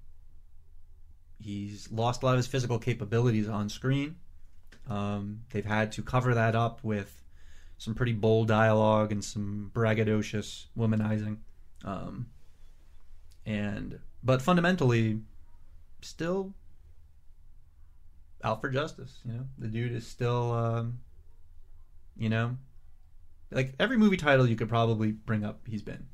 [1.38, 4.16] he's lost a lot of his physical capabilities on screen.
[4.88, 7.22] Um, they've had to cover that up with
[7.80, 11.38] some pretty bold dialogue and some braggadocious womanizing.
[11.82, 12.26] Um,
[13.46, 15.20] and but fundamentally,
[16.02, 16.52] still
[18.44, 19.18] out for justice.
[19.24, 20.98] You know, the dude is still, um,
[22.18, 22.58] you know,
[23.50, 25.60] like every movie title you could probably bring up.
[25.66, 26.06] He's been,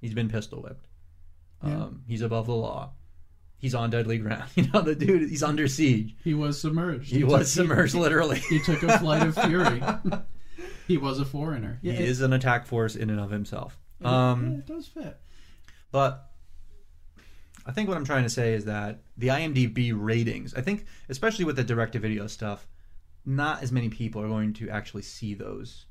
[0.00, 0.86] he's been pistol whipped.
[1.62, 1.82] Yeah.
[1.82, 2.92] Um, he's above the law.
[3.58, 4.48] He's on deadly ground.
[4.54, 5.28] You know, the dude.
[5.28, 6.16] He's under siege.
[6.24, 7.10] He was submerged.
[7.10, 8.38] He was submerged, literally.
[8.38, 9.82] He took a flight of fury.
[10.88, 11.78] he was a foreigner.
[11.82, 13.78] He it- is an attack force in and of himself.
[14.00, 15.18] it- Um, yeah, it does fit.
[15.90, 16.30] But
[17.66, 21.44] I think what I'm trying to say is that the IMDb ratings, I think, especially
[21.44, 22.66] with the direct to video stuff,
[23.24, 25.86] not as many people are going to actually see those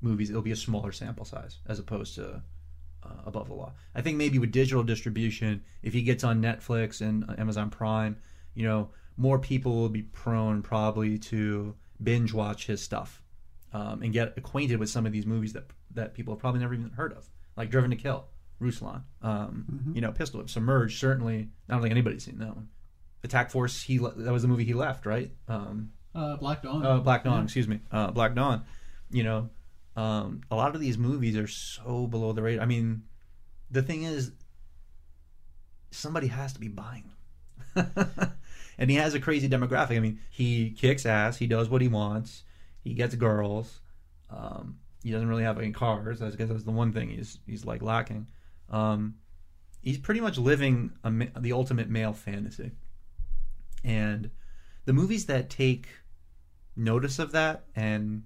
[0.00, 0.30] movies.
[0.30, 2.42] It'll be a smaller sample size as opposed to
[3.04, 3.74] uh, Above the Law.
[3.94, 8.16] I think maybe with digital distribution, if he gets on Netflix and Amazon Prime,
[8.54, 13.22] you know, more people will be prone probably to binge watch his stuff
[13.72, 16.74] um, and get acquainted with some of these movies that that people have probably never
[16.74, 18.26] even heard of, like Driven to Kill,
[18.60, 19.94] Ruslan, um, Mm-hmm.
[19.94, 20.98] you know, Pistol Whip, Submerged.
[20.98, 22.68] Certainly, I don't think anybody's seen that one.
[23.24, 25.30] Attack Force, he that was the movie he left, right?
[25.48, 26.84] Um, Uh, Black Dawn.
[26.86, 27.44] uh, Black Dawn, Yeah.
[27.44, 28.64] excuse me, uh, Black Dawn.
[29.10, 29.50] You know,
[29.96, 32.62] um, a lot of these movies are so below the radar.
[32.62, 33.02] I mean,
[33.70, 34.32] the thing is,
[35.90, 37.04] somebody has to be buying
[37.74, 37.90] them,
[38.78, 39.96] and he has a crazy demographic.
[39.96, 41.38] I mean, he kicks ass.
[41.38, 42.44] He does what he wants.
[42.82, 43.80] He gets girls.
[44.30, 46.22] Um, he doesn't really have any cars.
[46.22, 48.26] I guess that's the one thing he's he's like lacking.
[48.70, 49.14] Um,
[49.80, 51.10] he's pretty much living a,
[51.40, 52.72] the ultimate male fantasy,
[53.84, 54.30] and
[54.84, 55.88] the movies that take
[56.76, 58.22] notice of that and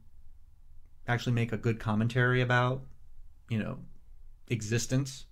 [1.09, 2.83] actually make a good commentary about,
[3.49, 3.79] you know,
[4.49, 5.27] existence,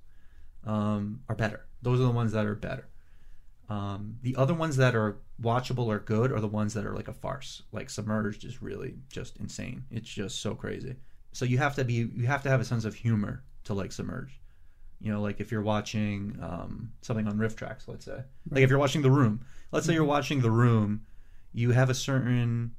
[0.64, 1.66] um, are better.
[1.82, 2.88] Those are the ones that are better.
[3.70, 7.06] Um, the other ones that are watchable or good are the ones that are like
[7.06, 7.62] a farce.
[7.70, 9.84] Like Submerged is really just insane.
[9.92, 10.96] It's just so crazy.
[11.32, 13.92] So you have to be you have to have a sense of humor to like
[13.92, 14.34] Submerged.
[15.00, 18.78] You know, like if you're watching um, something on RiffTrax, let's say, like if you're
[18.78, 19.44] watching The Room.
[19.70, 21.02] Let's say you're watching The Room,
[21.52, 22.72] you have a certain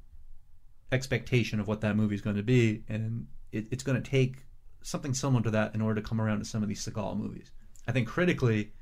[0.92, 4.44] expectation of what that movie is going to be, and it, it's going to take
[4.82, 7.50] something similar to that in order to come around to some of these Seagal movies.
[7.88, 8.72] I think critically,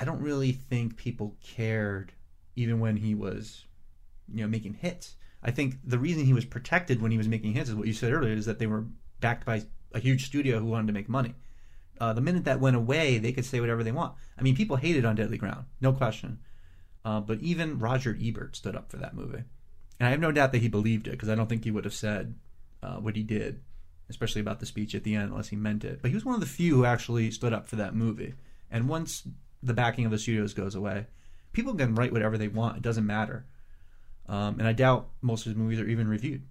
[0.00, 2.12] I don't really think people cared
[2.56, 3.66] even when he was,
[4.32, 5.14] you know, making hits.
[5.42, 7.92] I think the reason he was protected when he was making hits is what you
[7.92, 8.86] said earlier is that they were
[9.20, 11.34] backed by a huge studio who wanted to make money.
[12.00, 14.14] Uh, the minute that went away, they could say whatever they want.
[14.38, 16.38] I mean, people hated on Deadly Ground, no question.
[17.04, 19.44] Uh, but even Roger Ebert stood up for that movie,
[19.98, 21.84] and I have no doubt that he believed it because I don't think he would
[21.84, 22.34] have said
[22.82, 23.60] uh, what he did,
[24.08, 26.00] especially about the speech at the end, unless he meant it.
[26.00, 28.34] But he was one of the few who actually stood up for that movie.
[28.70, 29.24] And once
[29.62, 31.06] the backing of the studios goes away,
[31.52, 32.76] people can write whatever they want.
[32.76, 33.46] It doesn't matter.
[34.28, 36.42] Um, and I doubt most of his movies are even reviewed,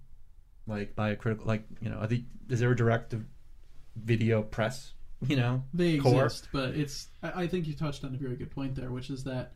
[0.66, 1.46] like by a critical.
[1.46, 3.14] Like you know, I think is there a direct
[3.96, 4.92] video press?
[5.26, 6.24] You know, They core?
[6.24, 7.08] exist, but it's.
[7.22, 9.52] I think you touched on a very good point there, which is that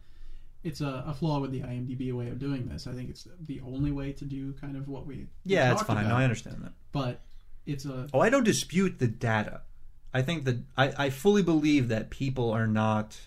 [0.63, 2.87] it's a, a flaw with the IMDb way of doing this.
[2.87, 5.27] I think it's the only way to do kind of what we.
[5.45, 6.09] Yeah, it's fine.
[6.09, 6.17] No.
[6.17, 6.73] I understand that.
[6.93, 7.21] But
[7.67, 8.09] it's a.
[8.13, 9.63] Oh, I don't dispute the data.
[10.13, 13.19] I think that I, I fully believe that people are not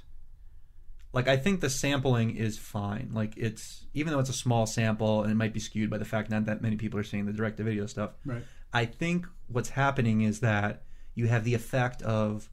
[1.17, 3.09] like I think the sampling is fine.
[3.11, 6.05] Like it's even though it's a small sample and it might be skewed by the
[6.05, 8.11] fact not that many people are seeing the direct to video stuff.
[8.23, 8.43] Right.
[8.71, 10.83] I think what's happening is that
[11.15, 12.51] you have the effect of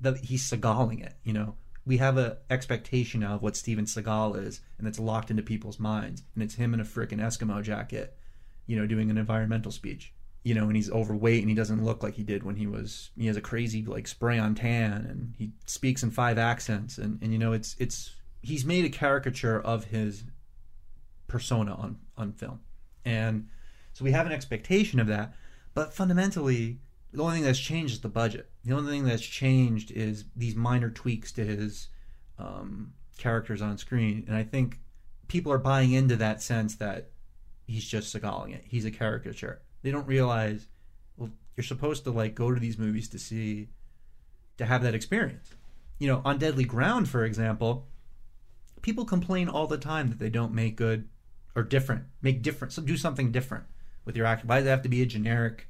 [0.00, 1.56] the he's Seagaling it, you know.
[1.84, 6.22] We have a expectation of what Steven Seagal is, and it's locked into people's minds.
[6.34, 8.16] And it's him in a frickin' Eskimo jacket,
[8.66, 10.14] you know, doing an environmental speech.
[10.48, 13.10] You know, and he's overweight and he doesn't look like he did when he was
[13.18, 17.20] he has a crazy like spray on tan and he speaks in five accents and,
[17.22, 20.24] and you know it's it's he's made a caricature of his
[21.26, 22.60] persona on on film.
[23.04, 23.48] And
[23.92, 25.34] so we have an expectation of that,
[25.74, 26.78] but fundamentally
[27.12, 28.50] the only thing that's changed is the budget.
[28.64, 31.88] The only thing that's changed is these minor tweaks to his
[32.38, 34.80] um, characters on screen, and I think
[35.26, 37.10] people are buying into that sense that
[37.66, 38.64] he's just Seagaling it.
[38.66, 39.62] He's a caricature.
[39.82, 40.66] They don't realize,
[41.16, 43.68] well, you're supposed to like go to these movies to see,
[44.56, 45.50] to have that experience.
[45.98, 47.86] You know, on Deadly Ground, for example,
[48.82, 51.08] people complain all the time that they don't make good
[51.54, 53.64] or different, make different, so do something different
[54.04, 54.44] with your act.
[54.44, 55.68] Why does it have to be a generic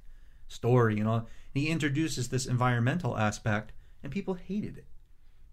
[0.48, 1.16] story and all?
[1.16, 1.26] And
[1.62, 4.86] he introduces this environmental aspect, and people hated it.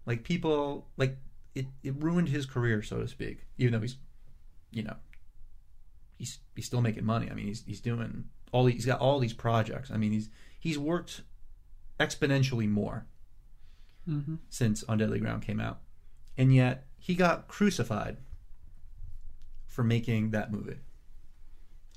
[0.04, 1.16] Like people, like
[1.54, 3.46] it, it ruined his career, so to speak.
[3.58, 3.96] Even though he's,
[4.70, 4.96] you know,
[6.18, 7.28] he's he's still making money.
[7.30, 8.24] I mean, he's he's doing
[8.56, 9.90] all he's got all these projects.
[9.90, 11.22] I mean, he's he's worked
[12.00, 13.06] exponentially more
[14.08, 14.38] Mhm.
[14.48, 15.80] since On Deadly Ground came out,
[16.38, 18.16] and yet he got crucified
[19.66, 20.78] for making that movie.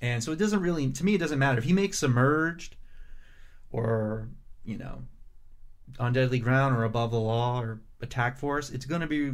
[0.02, 2.76] And so it doesn't really, to me, it doesn't matter if he makes Submerged,
[3.72, 4.30] or
[4.66, 5.04] you know,
[6.00, 8.70] On Deadly Ground, or Above the Law, or Attack Force.
[8.70, 9.34] It's going to be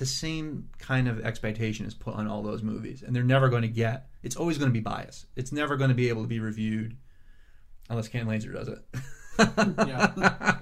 [0.00, 3.60] the same kind of expectation is put on all those movies, and they're never going
[3.60, 4.08] to get.
[4.22, 5.26] It's always going to be biased.
[5.36, 6.96] It's never going to be able to be reviewed
[7.90, 8.78] unless Cat Laser does it.
[9.38, 10.58] Yeah.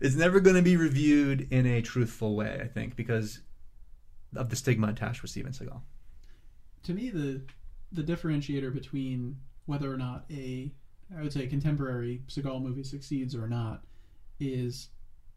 [0.00, 2.58] it's never going to be reviewed in a truthful way.
[2.62, 3.40] I think because
[4.36, 5.80] of the stigma attached with Steven Seagal.
[6.84, 7.42] to me the
[7.92, 10.70] the differentiator between whether or not a
[11.16, 13.84] I would say contemporary Seagal movie succeeds or not
[14.40, 14.88] is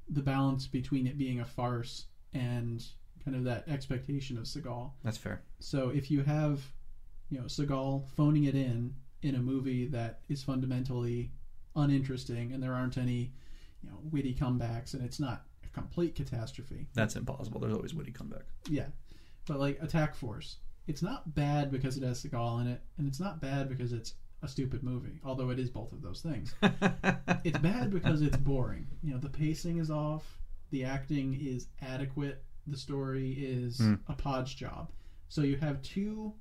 [0.10, 2.84] the balance between it being a farce and
[3.28, 4.90] kind of that expectation of Seagal.
[5.04, 5.42] That's fair.
[5.60, 6.62] So if you have,
[7.30, 11.32] you know, Seagal phoning it in in a movie that is fundamentally
[11.76, 13.34] uninteresting and there aren't any,
[13.84, 16.88] you know, witty comebacks and it's not a complete catastrophe.
[16.94, 17.60] That's impossible.
[17.60, 18.46] There's always witty comebacks.
[18.70, 18.88] Yeah.
[19.46, 23.20] But like Attack Force, it's not bad because it has Seagal in it, and it's
[23.20, 26.56] not bad because it's a stupid movie, although it is both of those things.
[27.44, 28.88] it's bad because it's boring.
[29.04, 30.38] You know, the pacing is off,
[30.72, 33.96] the acting is adequate, the story is Hmm.
[34.08, 34.92] a podge job.
[35.30, 36.34] So you have two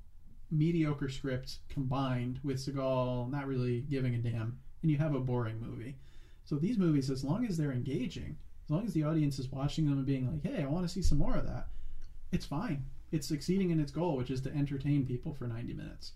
[0.51, 5.59] mediocre scripts combined with Seagal not really giving a damn, and you have a boring
[5.59, 5.97] movie.
[6.45, 9.85] So these movies, as long as they're engaging, as long as the audience is watching
[9.85, 11.67] them and being like, "Hey, I want to see some more of that,"
[12.31, 12.85] it's fine.
[13.11, 16.13] It's succeeding in its goal, which is to entertain people for 90 minutes.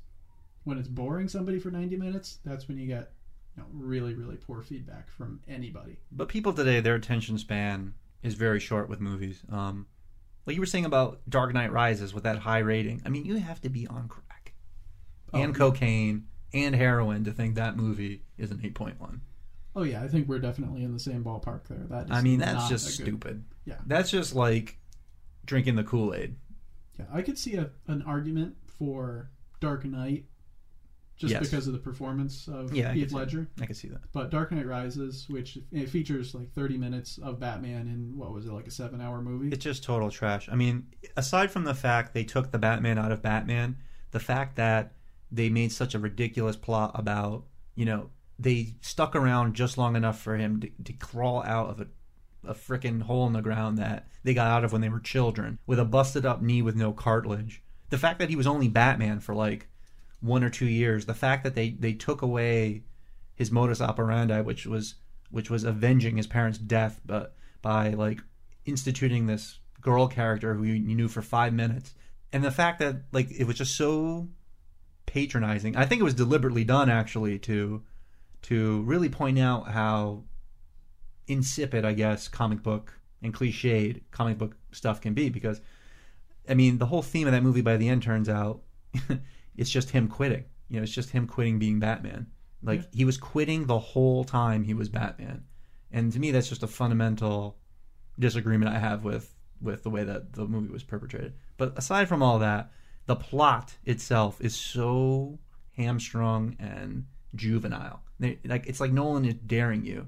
[0.63, 3.13] When it's boring somebody for 90 minutes, that's when you get
[3.57, 5.97] you know, really, really poor feedback from anybody.
[6.09, 9.43] But people today, their attention span is very short with movies.
[9.49, 9.87] Um,
[10.45, 13.01] like you were saying about Dark Knight Rises with that high rating.
[13.05, 14.53] I mean, you have to be on crack
[15.33, 15.57] Oh, and yeah.
[15.57, 19.19] cocaine and heroin to think that movie is an 8.1.
[19.75, 21.85] Oh yeah, I think we're definitely in the same ballpark there.
[21.89, 23.43] That is I mean, that's just good- stupid.
[23.65, 24.77] Yeah, That's just like
[25.45, 26.35] drinking the Kool Aid.
[26.99, 27.05] yeah.
[27.13, 29.29] I could see a, an argument for
[29.61, 30.25] Dark Knight
[31.21, 31.49] just Yes.
[31.49, 33.47] because of the performance of Yeah, Heath see- Ledger.
[33.61, 34.01] I can see that.
[34.11, 38.45] But Dark Knight Rises, which it features like 30 minutes of Batman in what was
[38.45, 39.49] it like a seven-hour movie?
[39.49, 40.49] It's just total trash.
[40.51, 43.77] I mean, aside from the fact they took the Batman out of Batman,
[44.11, 44.93] the fact that
[45.31, 47.45] they made such a ridiculous plot about,
[47.75, 51.79] you know, they stuck around just long enough for him to, to crawl out of
[51.81, 51.87] a
[52.43, 55.59] a freaking hole in the ground that they got out of when they were children,
[55.67, 57.61] with a busted up knee with no cartilage.
[57.91, 59.67] The fact that he was only Batman for like
[60.21, 62.83] one or two years, the fact that they they took away
[63.35, 64.95] his modus operandi, which was
[65.29, 68.21] which was avenging his parents' death, but by like
[68.65, 71.93] instituting this girl character who you, you knew for five minutes,
[72.31, 74.29] and the fact that like it was just so
[75.05, 75.75] patronizing.
[75.75, 77.83] I think it was deliberately done actually to
[78.43, 80.23] to really point out how
[81.27, 85.29] insipid, I guess, comic book and cliched comic book stuff can be.
[85.29, 85.61] Because,
[86.49, 88.61] I mean, the whole theme of that movie by the end turns out
[89.55, 90.45] it's just him quitting.
[90.69, 92.27] You know, it's just him quitting being Batman.
[92.63, 92.87] Like Yeah.
[92.93, 95.43] he was quitting the whole time he was Batman,
[95.91, 97.57] and to me, that's just a fundamental
[98.19, 101.33] disagreement I have with with the way that the movie was perpetrated.
[101.57, 102.71] But aside from all that,
[103.05, 105.39] the plot itself is so
[105.77, 108.01] hamstrung and juvenile.
[108.19, 110.07] They, like it's like Nolan is daring you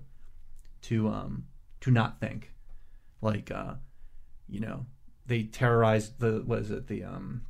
[0.83, 1.45] to um
[1.81, 2.51] to not think.
[3.21, 3.75] Like uh
[4.47, 4.85] you know,
[5.25, 7.43] they terrorize the what is it, the um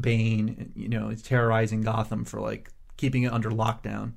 [0.00, 4.12] Bane, you know, it's terrorizing Gotham for like keeping it under lockdown.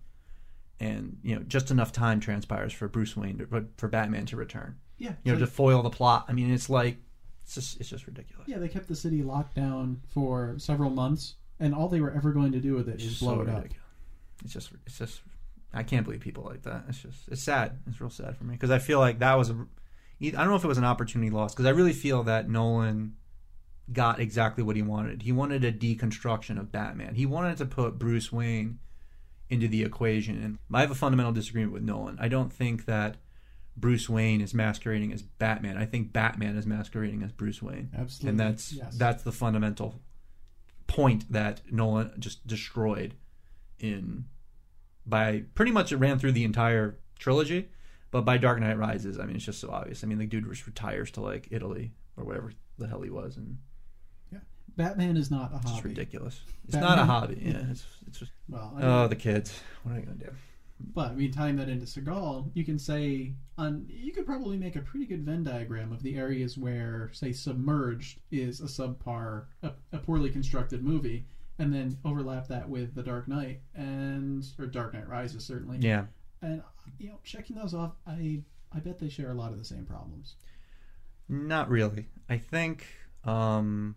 [0.79, 4.77] And you know, just enough time transpires for Bruce Wayne to, for Batman to return.
[4.97, 6.25] Yeah, you know, like- to foil the plot.
[6.27, 6.97] I mean, it's like
[7.43, 8.47] it's just it's just ridiculous.
[8.47, 12.31] Yeah, they kept the city locked down for several months, and all they were ever
[12.33, 13.65] going to do with it is so blow it up.
[14.43, 15.21] It's just, it's just,
[15.73, 16.83] I can't believe people like that.
[16.89, 17.79] It's just, it's sad.
[17.87, 19.53] It's real sad for me because I feel like that was a,
[20.21, 23.15] I don't know if it was an opportunity lost because I really feel that Nolan
[23.91, 25.23] got exactly what he wanted.
[25.23, 27.15] He wanted a deconstruction of Batman.
[27.15, 28.79] He wanted to put Bruce Wayne
[29.49, 30.41] into the equation.
[30.41, 32.17] And I have a fundamental disagreement with Nolan.
[32.19, 33.17] I don't think that
[33.75, 35.77] Bruce Wayne is masquerading as Batman.
[35.77, 37.89] I think Batman is masquerading as Bruce Wayne.
[37.97, 38.29] Absolutely.
[38.29, 38.95] And that's Yes.
[38.97, 40.01] that's the fundamental
[40.87, 43.15] point that Nolan just destroyed
[43.79, 44.25] in
[45.05, 47.69] by pretty much it ran through the entire trilogy,
[48.11, 50.03] but by Dark Knight Rises, I mean it's just so obvious.
[50.03, 53.37] I mean the dude just retires to like Italy or wherever the hell he was,
[53.37, 53.57] and
[54.75, 55.69] Batman is not a hobby.
[55.75, 56.41] It's ridiculous.
[56.65, 57.41] It's Batman- not a hobby.
[57.43, 59.59] Yeah, it's it's just Well, I oh the kids.
[59.83, 60.31] What are you gonna do?
[60.93, 64.75] But I mean, tying that into Seagal, you can say on you could probably make
[64.75, 69.71] a pretty good Venn diagram of the areas where, say, Submerged is a subpar, a,
[69.93, 71.25] a poorly constructed movie,
[71.59, 75.77] and then overlap that with The Dark Knight and or Dark Knight Rises certainly.
[75.79, 76.05] Yeah.
[76.41, 76.61] And
[76.97, 78.41] you know, checking those off, I
[78.73, 80.35] I bet they share a lot of the same problems.
[81.29, 82.07] Not really.
[82.27, 82.87] I think
[83.23, 83.95] um,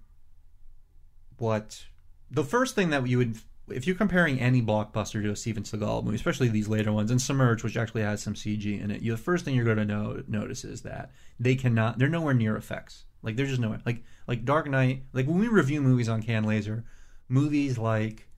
[1.38, 1.84] what
[2.30, 6.04] the first thing that you would, if you're comparing any blockbuster to a Steven Seagal
[6.04, 9.12] movie, especially these later ones, and Submerge, which actually has some CG in it, you,
[9.12, 12.56] the first thing you're going to know, notice is that they cannot, they're nowhere near
[12.56, 13.04] effects.
[13.22, 13.80] Like they're just nowhere.
[13.84, 15.04] Like like Dark Knight.
[15.12, 16.84] Like when we review movies on Cat Laser,
[17.28, 18.28] movies like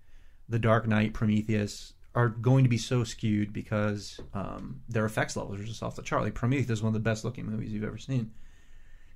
[0.48, 5.60] The Dark Knight, Prometheus are going to be so skewed because um, their effects levels
[5.60, 6.22] are just off the chart.
[6.22, 8.32] Like Prometheus is one of the best looking movies you've ever seen.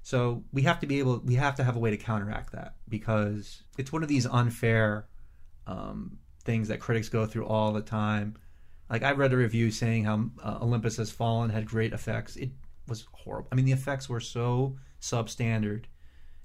[0.03, 2.75] So we have to be able, we have to have a way to counteract that
[2.89, 5.07] because it's one of these unfair
[5.67, 8.37] um, things that critics go through all the time.
[8.91, 12.37] Like I read a review saying how uh, Olympus Has Fallen had great effects.
[12.37, 12.51] It
[12.87, 13.49] was horrible.
[13.51, 15.85] I mean, the effects were so substandard,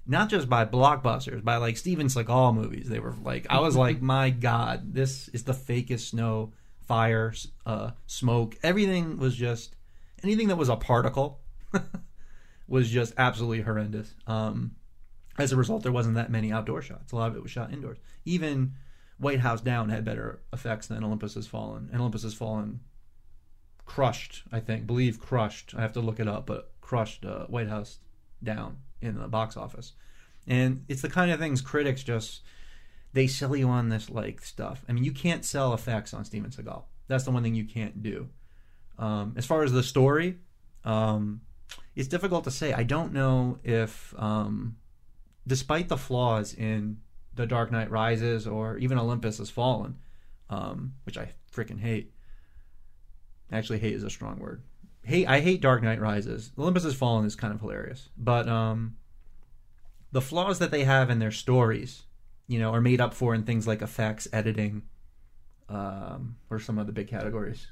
[0.06, 2.88] not just by blockbusters, by like Steven Seagal movies.
[2.88, 7.34] They were like, I was like, my God, this is the fakest snow, fire,
[7.66, 8.56] uh, smoke.
[8.62, 9.76] Everything was just
[10.22, 11.40] anything that was a particle
[12.68, 14.14] was just absolutely horrendous.
[14.26, 14.72] Um,
[15.38, 17.12] as a result, there wasn't that many outdoor shots.
[17.12, 17.98] A lot of it was shot indoors.
[18.24, 18.74] Even
[19.18, 21.88] White House Down had better effects than Olympus Has Fallen.
[21.92, 22.80] And Olympus Has Fallen
[23.84, 25.74] crushed, I think, believe crushed.
[25.76, 27.98] I have to look it up, but crushed uh, White House
[28.42, 29.92] Down in the box office.
[30.46, 32.42] And it's the kind of things critics just
[33.12, 34.84] they sell you on this like stuff.
[34.88, 36.84] I mean, you can't sell effects on Steven Seagal.
[37.06, 38.28] That's the one thing you can't do.
[38.98, 40.36] Um, as far as the story,
[40.84, 41.40] um,
[41.94, 42.72] it's difficult to say.
[42.72, 44.76] I don't know if, um,
[45.48, 46.98] despite the flaws in
[47.34, 49.96] The Dark Knight Rises or even Olympus Has Fallen,
[50.48, 52.12] um, which I freaking hate.
[53.50, 54.62] Actually, hate is a strong word.
[55.02, 55.26] Hate.
[55.26, 56.52] I hate Dark Knight Rises.
[56.58, 58.96] Olympus Has Fallen is kind of hilarious, but um,
[60.12, 62.04] the flaws that they have in their stories,
[62.46, 64.82] you know, are made up for in things like effects, editing,
[65.70, 67.68] um, or some of the big categories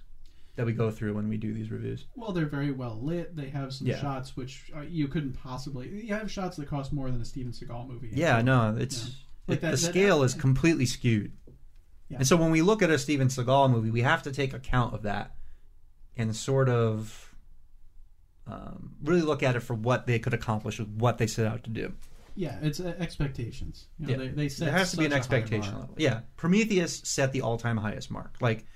[0.56, 2.06] that we go through when we do these reviews.
[2.16, 3.36] Well, they're very well lit.
[3.36, 4.00] They have some Yeah.
[4.00, 5.88] shots which uh, you couldn't possibly.
[6.06, 8.10] You have shots that cost more than a Steven Seagal movie.
[8.12, 9.06] Yeah, no, it's
[9.46, 9.54] Yeah.
[9.54, 11.32] it- that- the that- scale is completely skewed.
[12.08, 12.18] Yeah.
[12.18, 14.94] And so when we look at a Steven Seagal movie, we have to take account
[14.94, 15.34] of that
[16.16, 17.34] and sort of
[18.46, 21.64] um, really look at it for what they could accomplish with what they set out
[21.64, 21.92] to do.
[22.36, 23.86] Yeah, it's uh, expectations.
[23.98, 24.18] You know, Yeah.
[24.18, 25.94] they, they set there has to be an such a high expectation level.
[25.98, 28.36] Yeah, Prometheus set the all-time highest mark.
[28.40, 28.66] Like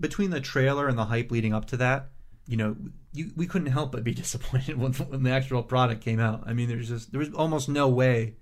[0.00, 2.10] between the trailer and the hype leading up to that,
[2.46, 2.76] you know,
[3.12, 6.44] you, we couldn't help but be disappointed when, when the actual product came out.
[6.46, 8.36] I mean, there's just there was almost no way.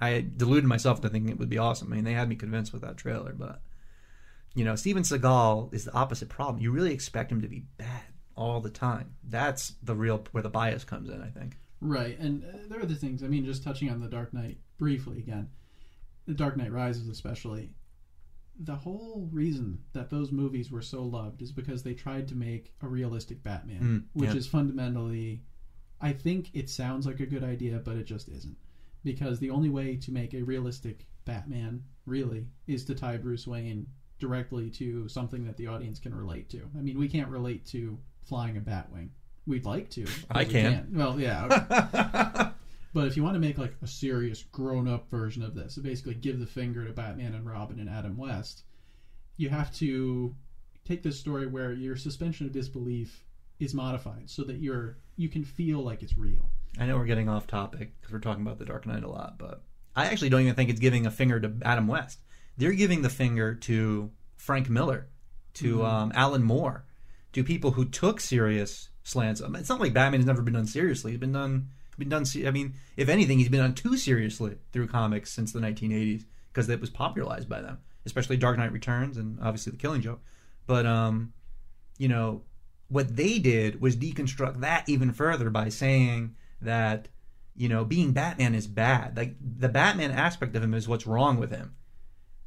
[0.00, 1.92] I deluded myself into thinking it would be awesome.
[1.92, 3.60] I mean, they had me convinced with that trailer, but
[4.54, 6.62] you know, Steven Seagal is the opposite problem.
[6.62, 8.02] You really expect him to be bad
[8.34, 9.14] all the time.
[9.28, 11.22] That's the real where the bias comes in.
[11.22, 11.56] I think.
[11.82, 13.22] Right, and uh, there are other things.
[13.22, 15.48] I mean, just touching on the Dark Knight briefly again,
[16.26, 17.70] the Dark Knight Rises especially.
[18.62, 22.74] The whole reason that those movies were so loved is because they tried to make
[22.82, 24.36] a realistic Batman, Mm, which yeah.
[24.36, 25.42] is fundamentally,
[26.00, 28.56] I think it sounds like a good idea, but it just isn't.
[29.02, 33.86] Because the only way to make a realistic Batman, really, is to tie Bruce Wayne
[34.18, 36.60] directly to something that the audience can relate to.
[36.78, 39.08] I mean, we can't relate to flying a Batwing.
[39.46, 40.06] We'd like to.
[40.30, 40.72] I can.
[40.72, 40.92] can't.
[40.92, 42.50] Well, yeah.
[42.92, 46.14] but if you want to make like a serious grown-up version of this, so basically
[46.14, 48.64] give the finger to Batman and Robin and Adam West,
[49.36, 50.34] you have to
[50.84, 53.24] take this story where your suspension of disbelief
[53.58, 56.50] is modified so that you're you can feel like it's real.
[56.78, 59.38] I know we're getting off topic because we're talking about the Dark Knight a lot,
[59.38, 59.62] but
[59.94, 62.20] I actually don't even think it's giving a finger to Adam West.
[62.56, 65.08] They're giving the finger to Frank Miller,
[65.54, 65.84] to Mhm.
[65.84, 66.84] um, Alan Moore,
[67.32, 69.40] to people who took serious slants.
[69.40, 71.10] It's not like Batman has never been done seriously.
[71.12, 71.68] He's been done,
[72.00, 72.24] been done.
[72.44, 76.68] I mean, if anything, he's been done too seriously through comics since the 1980s because
[76.68, 80.20] it was popularized by them, especially Dark Knight Returns and obviously The Killing Joke.
[80.66, 81.32] But um,
[81.98, 82.42] you know,
[82.88, 87.08] what they did was deconstruct that even further by saying that
[87.54, 89.16] you know being Batman is bad.
[89.16, 91.76] Like the Batman aspect of him is what's wrong with him.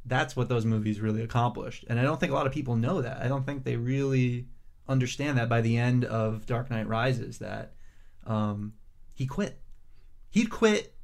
[0.04, 3.00] That's what those movies really accomplished, and I don't think a lot of people know
[3.00, 3.22] that.
[3.22, 4.46] I don't think they really
[4.86, 7.72] understand that by the end of Dark Knight Rises that
[8.26, 8.74] um,
[9.14, 9.60] he quit.
[10.30, 10.94] He'd quit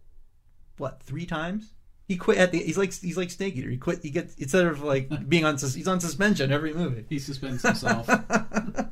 [0.76, 1.72] what three times?
[2.08, 2.58] He quit at the.
[2.58, 3.70] He's like he's like Snake Eater.
[3.70, 4.02] He quit.
[4.02, 5.58] He gets instead of like being on.
[5.58, 7.04] sus- He's on suspension every movie.
[7.08, 8.06] He suspends himself.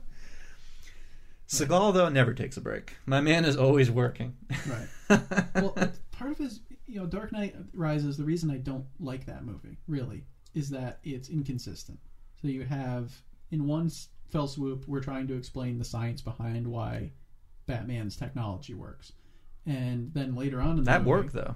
[1.48, 2.94] Seagal though never takes a break.
[3.06, 4.36] My man is always working.
[4.66, 4.88] Right.
[5.54, 5.74] well,
[6.12, 8.16] part of his, you know, Dark Knight Rises.
[8.18, 11.98] The reason I don't like that movie really is that it's inconsistent.
[12.42, 13.12] So you have
[13.50, 13.90] in one
[14.28, 17.12] fell swoop, we're trying to explain the science behind why
[17.68, 19.12] Batman's technology works,
[19.64, 21.54] and then later on in the That movie, worked though.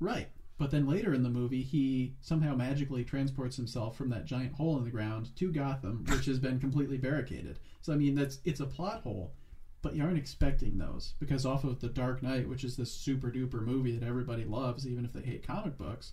[0.00, 0.28] Right.
[0.56, 4.78] But then later in the movie, he somehow magically transports himself from that giant hole
[4.78, 7.58] in the ground to Gotham, which has been completely barricaded.
[7.82, 9.34] So I mean, that's it's a plot hole,
[9.82, 13.30] but you aren't expecting those because off of the Dark Knight, which is this super
[13.30, 16.12] duper movie that everybody loves, even if they hate comic books.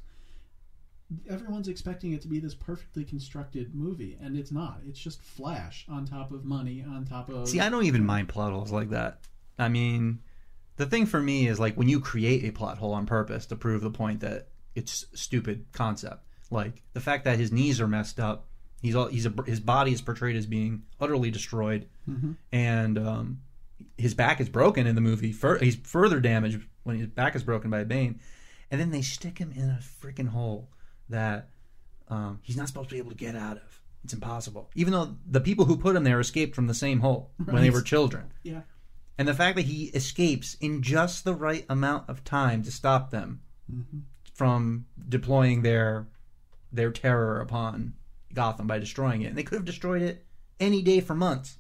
[1.30, 4.80] Everyone's expecting it to be this perfectly constructed movie, and it's not.
[4.88, 7.48] It's just flash on top of money on top of.
[7.50, 9.20] See, I don't even mind plot holes like that.
[9.60, 10.20] I mean,
[10.78, 13.56] the thing for me is like when you create a plot hole on purpose to
[13.56, 16.24] prove the point that it's stupid concept.
[16.50, 18.48] Like the fact that his knees are messed up.
[18.82, 22.36] He's all he's a, his body is portrayed as being utterly destroyed, Mhm.
[22.52, 23.42] and um,
[23.98, 25.32] his back is broken in the movie.
[25.34, 28.20] Fur- he's further damaged when his back is broken by a Bane,
[28.72, 30.70] and then they stick him in a freaking hole
[31.12, 31.50] that
[32.10, 33.82] um, he's not supposed to be able to get out of.
[34.04, 34.70] It's impossible.
[34.76, 37.70] Even though the people who put him there escaped from the same hole when they
[37.70, 38.34] were children.
[38.44, 38.62] Yeah.
[39.18, 43.12] And the fact that he escapes in just the right amount of time to stop
[43.12, 43.42] them
[43.72, 44.02] Mhm.
[44.34, 46.08] from deploying their
[46.74, 47.94] their terror upon
[48.34, 49.28] Gotham by destroying it.
[49.28, 50.26] And they could have destroyed it
[50.60, 51.58] any day for months.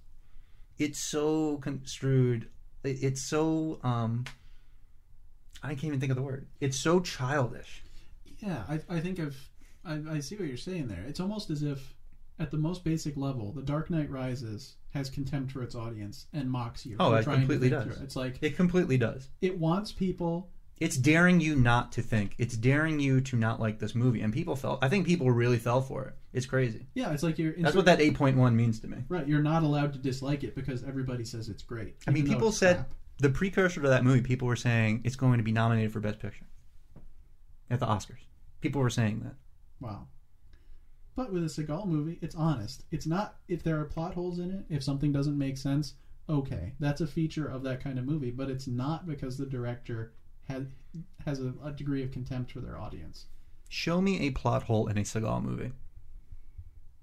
[0.80, 2.49] It's so construed.
[2.84, 4.26] It's so um
[5.62, 6.47] I can't even think of the word.
[6.60, 7.84] It's so childish.
[8.42, 9.38] Yeah, I, I think I've
[9.86, 11.04] I, I see what you're saying there.
[11.08, 11.96] It's almost as if,
[12.39, 16.50] at the most basic level, The Dark Knight Rises has contempt for its audience and
[16.50, 16.98] mocks you.
[17.00, 17.98] Oh, it completely does.
[17.98, 18.04] it.
[18.04, 19.30] It's like It completely does.
[19.42, 20.50] it wants people.
[20.80, 22.34] It's daring you not to think.
[22.39, 24.22] It's daring you to not like this movie.
[24.22, 26.16] And people felt I think people really fell for it.
[26.34, 26.88] It's crazy.
[26.96, 27.54] Yeah, it's like you're.
[27.56, 28.98] That's what that 8.1 means to me.
[29.08, 31.98] Right, you're not allowed to dislike it because everybody says it's great.
[32.08, 32.89] I mean, people said crap.
[33.20, 34.22] the precursor to that movie.
[34.22, 36.46] People were saying it's going to be nominated for Best Picture
[37.70, 38.18] at the Oscars.
[38.62, 39.36] People were saying that.
[39.80, 40.07] Wow.
[41.16, 42.86] But with a Seagal movie, it's honest.
[42.91, 45.95] It's not if there are plot holes in it, if something doesn't make sense,
[46.30, 46.74] okay.
[46.80, 50.14] That's a feature of that kind of movie, but it's not because the director
[50.47, 50.64] has
[51.26, 53.26] has a, a degree of contempt for their audience.
[53.70, 55.72] Show me a plot hole in a Seagal movie.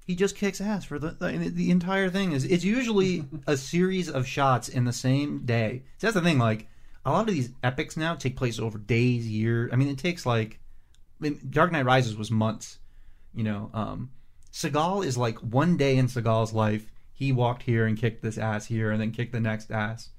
[0.06, 2.32] He just kicks ass for the the, the entire thing.
[2.32, 5.82] Is it's usually a series of shots in the same day.
[5.98, 6.38] So that's the thing.
[6.38, 6.66] Like
[7.04, 9.70] a lot of these epics now take place over days, years.
[9.72, 10.60] I mean, it takes like
[11.20, 12.78] I mean, Dark Knight Rises was months.
[13.34, 14.10] You know, um,
[14.52, 16.90] Seagal is like one day in Seagal's life.
[17.12, 20.10] He walked here and kicked this ass here, and then kicked the next ass,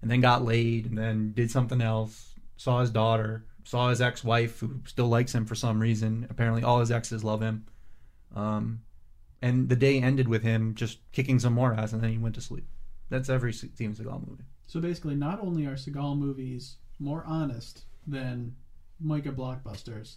[0.00, 2.34] and then got laid, and then did something else.
[2.56, 6.26] Saw his daughter, saw his ex-wife who still likes him for some reason.
[6.30, 7.66] Apparently, all his exes love him.
[8.34, 8.80] Um,
[9.42, 12.34] and the day ended with him just kicking some more ass, and then he went
[12.36, 12.66] to sleep.
[13.10, 14.44] That's every Steven Seagal movie.
[14.66, 18.56] So basically, not only are Seagal movies more honest than
[19.00, 20.16] mega blockbusters,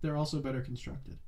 [0.00, 1.18] they're also better constructed.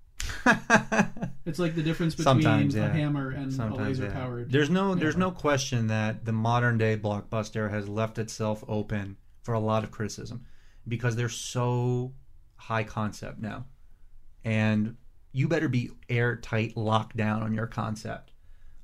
[1.45, 2.93] it's like the difference between a yeah.
[2.93, 4.12] hammer and a Sometimes, laser yeah.
[4.12, 4.51] powered.
[4.51, 9.55] There's no there's no question that the modern day blockbuster has left itself open for
[9.55, 10.45] a lot of criticism
[10.89, 12.12] because they're so
[12.57, 13.66] high concept now.
[14.45, 14.97] And
[15.33, 18.33] you better be airtight locked down on your concept.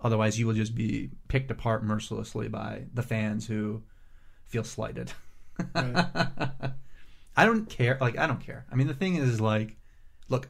[0.00, 3.82] Otherwise you will just be picked apart mercilessly by the fans who
[4.44, 5.12] feel slighted.
[7.36, 8.66] I don't care like I don't care.
[8.70, 9.76] I mean the thing is like
[10.28, 10.48] look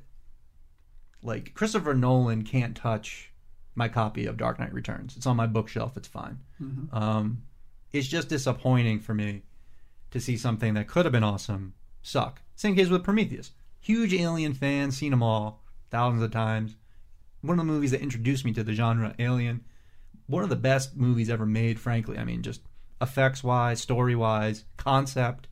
[1.23, 3.31] like Christopher Nolan can't touch
[3.75, 5.17] my copy of Dark Knight Returns.
[5.17, 5.97] It's on my bookshelf.
[5.97, 6.41] It's fine.
[6.61, 6.93] Mhm.
[6.93, 7.43] Um,
[7.93, 9.43] it's just disappointing for me
[10.11, 12.43] to see something that could have been awesome suck.
[12.57, 13.53] Same case with Prometheus.
[13.81, 16.77] Huge Alien fan, seen them all thousands of times.
[17.41, 19.65] One of the movies that introduced me to the genre, Alien.
[20.27, 22.19] One of the best movies ever made, frankly.
[22.19, 22.61] I mean, just
[23.01, 25.49] effects wise, story wise, concept.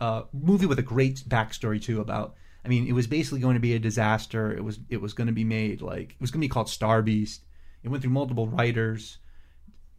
[0.00, 2.34] Uh, movie with a great backstory too about
[2.64, 4.52] I mean, it was basically going to be a disaster.
[4.52, 6.68] It was it was going to be made like it was going to be called
[6.68, 7.42] Star Beast.
[7.82, 9.18] It went through multiple writers,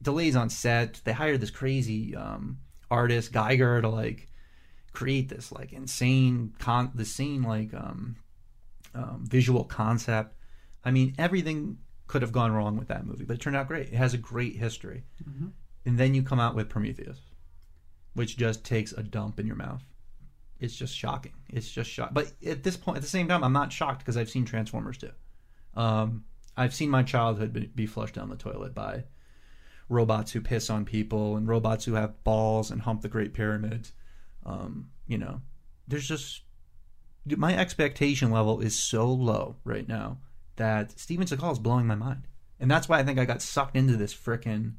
[0.02, 1.02] delays on set.
[1.04, 2.60] They hired this crazy um,
[2.92, 4.28] artist Giger to like
[4.94, 8.16] create this like insane con the insane like um,
[8.94, 10.36] um, visual concept.
[10.84, 11.78] I mean, everything
[12.08, 13.88] could have gone wrong with that movie, but it turned out great.
[13.88, 15.52] It has a great history, Mhm.
[15.86, 17.20] and then you come out with Prometheus,
[18.14, 19.84] which just takes a dump in your mouth
[20.62, 21.34] it's just shocking.
[21.50, 22.14] It's just shock.
[22.14, 25.00] But at this point, at the same time, I'm not shocked because I've seen Transformers
[25.00, 25.12] too.
[25.76, 29.06] Um, I've seen my childhood be, be flushed down the toilet by
[29.90, 33.90] robots who piss on people and robots who have balls and hump the Great Pyramid.
[34.46, 35.42] Um, you know,
[35.88, 36.44] there's just
[37.26, 40.20] my expectation level is so low right now
[40.58, 42.28] that Steven Seagal is blowing my mind,
[42.60, 44.74] and that's why I think I got sucked into this frickin'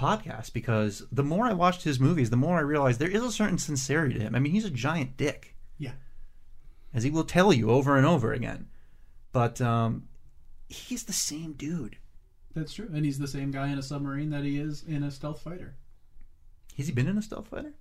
[0.00, 3.30] podcast because the more I watched his movies, the more I realized there is a
[3.30, 4.34] certain sincerity to him.
[4.34, 5.54] I mean, he's a giant dick.
[5.78, 5.92] Yeah.
[6.94, 8.68] As he will tell you over and over again.
[9.32, 10.08] But um,
[10.68, 11.98] he's the same dude.
[12.54, 15.10] That's true, and he's the same guy in a submarine that he is in a
[15.10, 15.76] stealth fighter.
[16.76, 17.74] Has he been in a stealth fighter?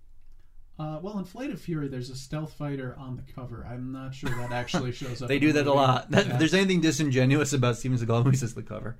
[0.78, 3.66] Uh, well, in Flight of Fury, there's a stealth fighter on the cover.
[3.70, 5.28] I'm not sure that actually shows up.
[5.30, 6.12] they do that a lot.
[6.12, 6.34] That, Yeah.
[6.34, 8.98] If there's anything disingenuous about Steven Seagal movies, it's the cover.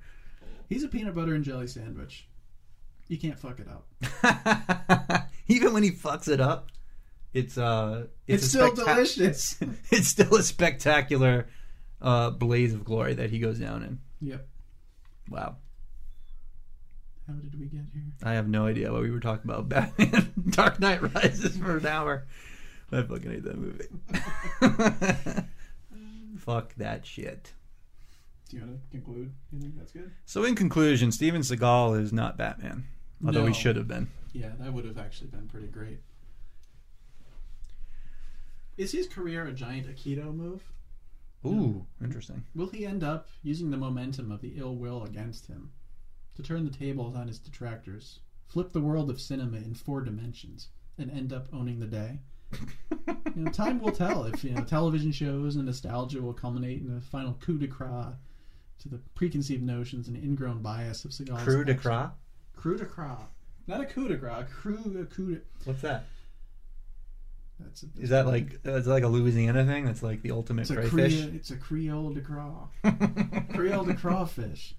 [0.68, 2.28] He's a peanut butter and jelly sandwich.
[3.10, 5.28] You can't fuck it up.
[5.48, 6.68] Even when he fucks it up,
[7.34, 9.58] it's uh, It's a still spectac- delicious.
[9.90, 11.48] it's still a spectacular
[12.00, 13.98] uh, blaze of glory that he goes down in.
[14.20, 14.46] Yep.
[15.28, 15.56] Wow.
[17.26, 18.02] How did we get here?
[18.22, 19.68] I have no idea what we were talking about.
[19.98, 22.28] Batman Dark Knight Rises for an hour.
[22.92, 23.86] I fucking hate that movie.
[26.38, 27.54] Fuck that shit.
[28.48, 29.32] Do you want to conclude?
[29.52, 30.12] You think that's good?
[30.26, 32.84] So, in conclusion, Steven Seagal is not Batman,
[33.24, 34.08] although he should have been.
[34.32, 36.00] Yeah, that would have actually been pretty great.
[38.76, 40.62] Is his career a giant Aikido move?
[41.44, 42.44] Ooh, interesting.
[42.54, 45.70] Will he end up using the momentum of the ill will against him
[46.34, 50.68] to turn the tables on his detractors, flip the world of cinema in four dimensions,
[50.98, 52.20] and end up owning the day?
[53.06, 56.96] you know, time will tell if you know television shows and nostalgia will culminate in
[56.96, 58.14] a final coup de grace
[58.80, 62.10] to the preconceived notions and ingrown bias of Seagal's Crew de action.
[62.60, 63.16] Coup de grace,
[63.66, 64.46] not a coup de grace.
[64.52, 65.40] Crew a coup de.
[65.64, 66.04] What's that?
[67.58, 69.86] That's a, Is that like is that like a Louisiana thing?
[69.86, 71.20] That's like the ultimate It's a, crayfish.
[71.20, 72.66] Creole, it's a Creole de Gras.
[73.54, 74.74] Creole de crawfish.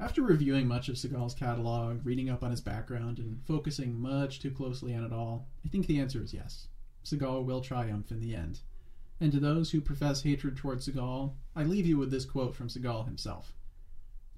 [0.00, 4.50] After reviewing much of Seagal's catalog, reading up on his background, and focusing much too
[4.50, 6.66] closely on it all, I think the answer is yes.
[7.04, 8.60] Seagal will triumph in the end.
[9.20, 12.66] And to those who profess hatred towards Seagal, I leave you with this quote from
[12.66, 13.52] Seagal himself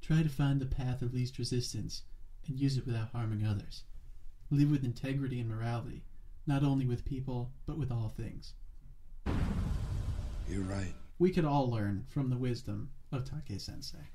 [0.07, 2.03] Try to find the path of least resistance
[2.47, 3.85] and use it without harming others.
[4.51, 6.05] Live with integrity and morality,
[6.47, 8.53] not only with people, but with all things.
[10.47, 10.93] You're right.
[11.19, 14.11] We could all learn from the wisdom of Take Sensei.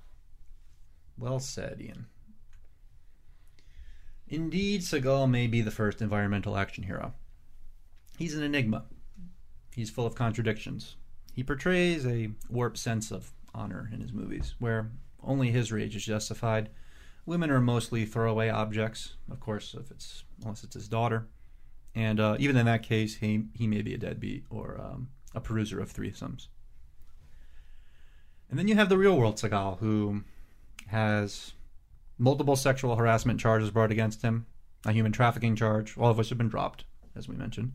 [1.17, 2.05] Well said, Ian.
[4.27, 7.15] Indeed, Seagal may be the first environmental action hero.
[8.15, 8.85] He's an enigma.
[9.73, 10.97] He's full of contradictions.
[11.33, 14.91] He portrays a warped sense of honor in his movies, where
[15.23, 16.69] only his rage is justified.
[17.25, 21.27] Women are mostly throwaway objects, of course, if it's unless it's his daughter.
[21.95, 25.41] And uh, even in that case, he he may be a deadbeat or um, a
[25.41, 26.47] peruser of threesomes.
[28.49, 30.23] And then you have the real world Seagal, who
[30.87, 31.53] has
[32.17, 34.45] multiple sexual harassment charges brought against him,
[34.85, 36.83] a human trafficking charge, all of which have been dropped,
[37.15, 37.73] as we mentioned.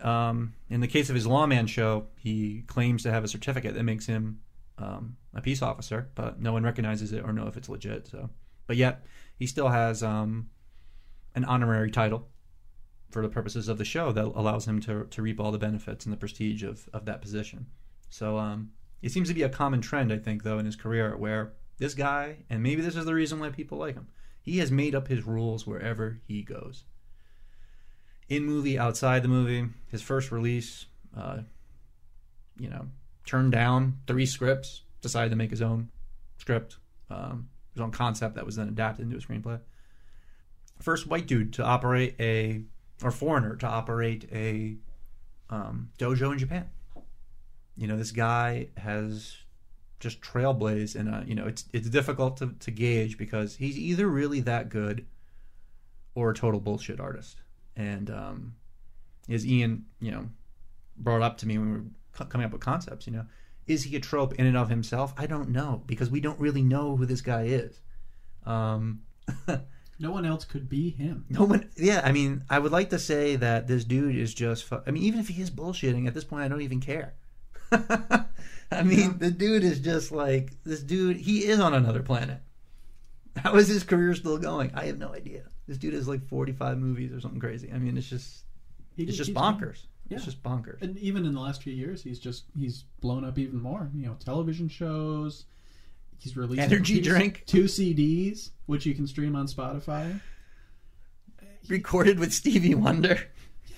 [0.00, 3.82] Um, in the case of his lawman show, he claims to have a certificate that
[3.82, 4.40] makes him
[4.80, 8.06] um, a peace officer, but no one recognizes it or know if it's legit.
[8.06, 8.30] So,
[8.66, 9.04] but yet
[9.38, 10.50] he still has um,
[11.34, 12.28] an honorary title
[13.10, 16.04] for the purposes of the show that allows him to to reap all the benefits
[16.06, 17.66] and the prestige of of that position.
[18.08, 18.72] So um,
[19.02, 21.94] it seems to be a common trend, I think, though, in his career where this
[21.94, 24.08] guy, and maybe this is the reason why people like him,
[24.42, 26.84] he has made up his rules wherever he goes.
[28.28, 31.38] In movie, outside the movie, his first release, uh,
[32.58, 32.86] you know,
[33.26, 35.90] turned down three scripts, decided to make his own
[36.38, 36.76] script,
[37.10, 39.60] um, his own concept that was then adapted into a screenplay.
[40.80, 42.62] First white dude to operate a,
[43.02, 44.76] or foreigner to operate a
[45.50, 46.68] um, dojo in Japan.
[47.76, 49.36] You know, this guy has
[50.00, 54.40] just trailblazed, and you know, it's it's difficult to, to gauge because he's either really
[54.40, 55.06] that good
[56.14, 57.40] or a total bullshit artist.
[57.76, 58.54] And um,
[59.28, 60.28] as Ian, you know,
[60.96, 61.84] brought up to me when we were
[62.28, 63.26] coming up with concepts, you know,
[63.66, 65.14] is he a trope in and of himself?
[65.16, 67.80] I don't know because we don't really know who this guy is.
[68.46, 69.02] Um,
[70.02, 71.26] No one else could be him.
[71.28, 72.00] no one, yeah.
[72.02, 74.64] I mean, I would like to say that this dude is just.
[74.64, 77.12] Fu- I mean, even if he is bullshitting at this point, I don't even care.
[77.70, 81.18] I mean, the dude is just like this dude.
[81.18, 82.38] He is on another planet.
[83.36, 84.70] How is his career still going?
[84.74, 85.42] I have no idea.
[85.68, 87.70] This dude has like forty-five movies or something crazy.
[87.70, 88.44] I mean, it's just,
[88.96, 89.54] He it's just just keeps going.
[89.58, 89.82] bonkers.
[90.10, 90.16] Yeah.
[90.16, 90.82] It's just bonkers.
[90.82, 93.88] And even in the last few years, he's just he's blown up even more.
[93.94, 95.44] You know, television shows.
[96.18, 97.44] He's released Energy two, drink.
[97.46, 100.20] two CDs, which you can stream on Spotify.
[101.68, 103.18] Recorded with Stevie Wonder.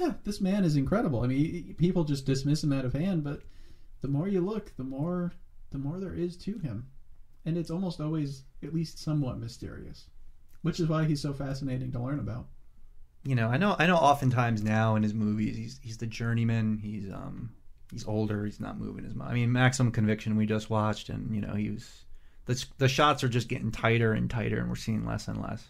[0.00, 1.20] Yeah, this man is incredible.
[1.20, 3.42] I mean, people just dismiss him out of hand, but
[4.00, 5.32] the more you look, the more
[5.70, 6.86] the more there is to him,
[7.44, 10.06] and it's almost always at least somewhat mysterious,
[10.62, 12.46] which is why he's so fascinating to learn about.
[13.24, 13.96] You know, I know, I know.
[13.96, 16.78] Oftentimes now in his movies, he's he's the journeyman.
[16.78, 17.52] He's um
[17.90, 18.44] he's older.
[18.44, 19.28] He's not moving as much.
[19.28, 22.04] I mean, Maximum Conviction we just watched, and you know, he was
[22.46, 25.64] the the shots are just getting tighter and tighter, and we're seeing less and less.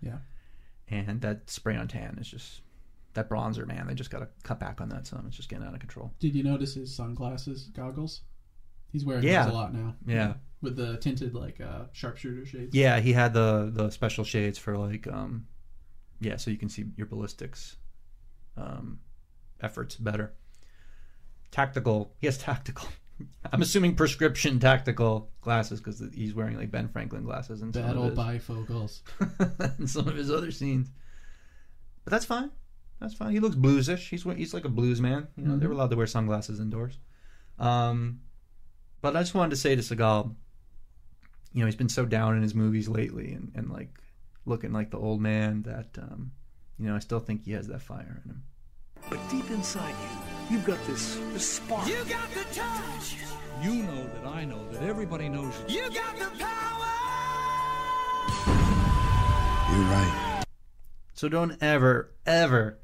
[0.00, 0.18] Yeah.
[0.88, 2.60] And that spray on tan is just
[3.14, 3.86] that bronzer, man.
[3.86, 5.24] They just got to cut back on that some.
[5.26, 6.12] It's just getting out of control.
[6.20, 8.20] Did you notice his sunglasses, goggles?
[8.92, 9.44] He's wearing Yeah.
[9.44, 9.94] those a lot now.
[10.06, 10.34] Yeah.
[10.62, 12.74] with the tinted like uh, sharpshooter shades.
[12.74, 15.46] Yeah, he had the the special shades for like um
[16.20, 17.76] yeah, so you can see your ballistics
[18.56, 18.98] um
[19.60, 20.34] efforts better.
[21.50, 22.14] Tactical.
[22.18, 22.88] He has tactical.
[23.52, 28.04] I'm assuming prescription tactical glasses because he's wearing like Ben Franklin glasses and some Battle
[28.04, 29.00] of his, bifocals.
[29.78, 30.90] in some of his other scenes.
[32.04, 32.50] But that's fine.
[33.00, 33.32] That's fine.
[33.32, 34.08] He looks bluesish.
[34.08, 35.28] He's he's like a blues man.
[35.36, 36.98] You know, they were allowed to wear sunglasses indoors.
[37.58, 38.20] Um,
[39.00, 40.34] but I just wanted to say to Seagal,
[41.52, 43.90] you know, he's been so down in his movies lately, and, and like
[44.46, 46.32] looking like the old man that, um,
[46.78, 48.42] you know, I still think he has that fire in him.
[49.10, 49.94] But deep inside
[50.50, 51.86] you, you've got this, this spark.
[51.88, 53.16] You got the touch.
[53.62, 55.82] You know that I know that everybody knows you.
[55.82, 56.90] You got the power.
[59.72, 60.44] You're right.
[61.14, 62.78] So don't ever, ever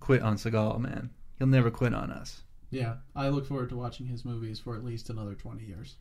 [0.00, 1.10] quit on Seagal, man.
[1.38, 2.42] He'll never quit on us.
[2.70, 5.94] Yeah, I look forward to watching his movies for at least another twenty years.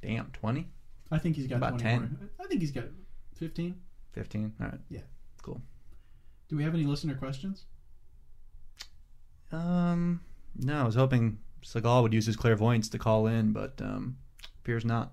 [0.00, 0.66] Damn, 20?
[1.10, 2.00] I think he's got About 10.
[2.00, 2.30] more.
[2.40, 2.84] I think he's got
[3.34, 3.74] fifteen.
[4.12, 4.54] 15?
[4.60, 4.80] All right.
[4.88, 5.00] Yeah.
[5.42, 5.60] Cool.
[6.48, 7.64] Do we have any listener questions?
[9.52, 10.20] Um,
[10.56, 14.16] no, I was hoping Seagal would use his clairvoyance to call in, but um,
[14.62, 15.12] appears not.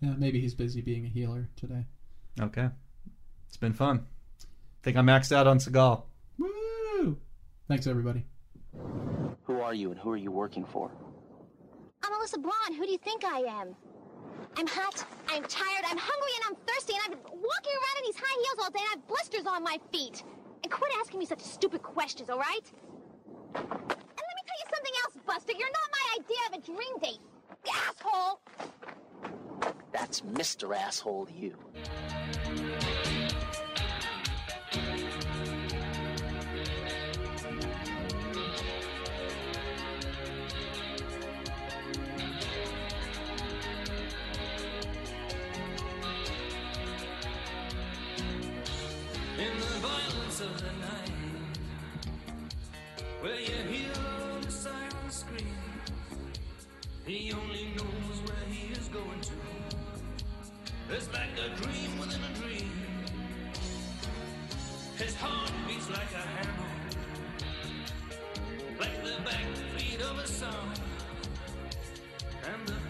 [0.00, 1.86] Yeah, maybe he's busy being a healer today.
[2.40, 2.68] Okay.
[3.48, 4.06] It's been fun.
[4.40, 4.44] I
[4.82, 6.02] Think I maxed out on Seagal.
[6.38, 7.18] Woo!
[7.68, 8.24] Thanks, everybody.
[9.44, 10.90] Who are you and who are you working for?
[12.02, 12.76] I'm Alyssa Braun.
[12.76, 13.74] Who do you think I am?
[14.58, 17.75] I'm hot, I'm tired, I'm hungry, and I'm thirsty, and I've been walking
[18.36, 20.22] these heels all day, and I have blisters on my feet.
[20.62, 22.72] And quit asking me such stupid questions, all right?
[23.54, 25.52] And let me tell you something else, Buster.
[25.52, 27.20] You're not my idea of a dream date,
[27.72, 28.40] asshole.
[29.92, 30.76] That's Mr.
[30.76, 31.56] Asshole you.
[53.48, 53.92] You hear
[54.42, 55.54] the siren scream,
[57.06, 59.32] he only knows where he is going to.
[60.90, 62.70] It's like a dream within a dream.
[64.96, 66.72] His heart beats like a hammer,
[68.80, 70.72] like the backbeat of a song,
[72.44, 72.85] and the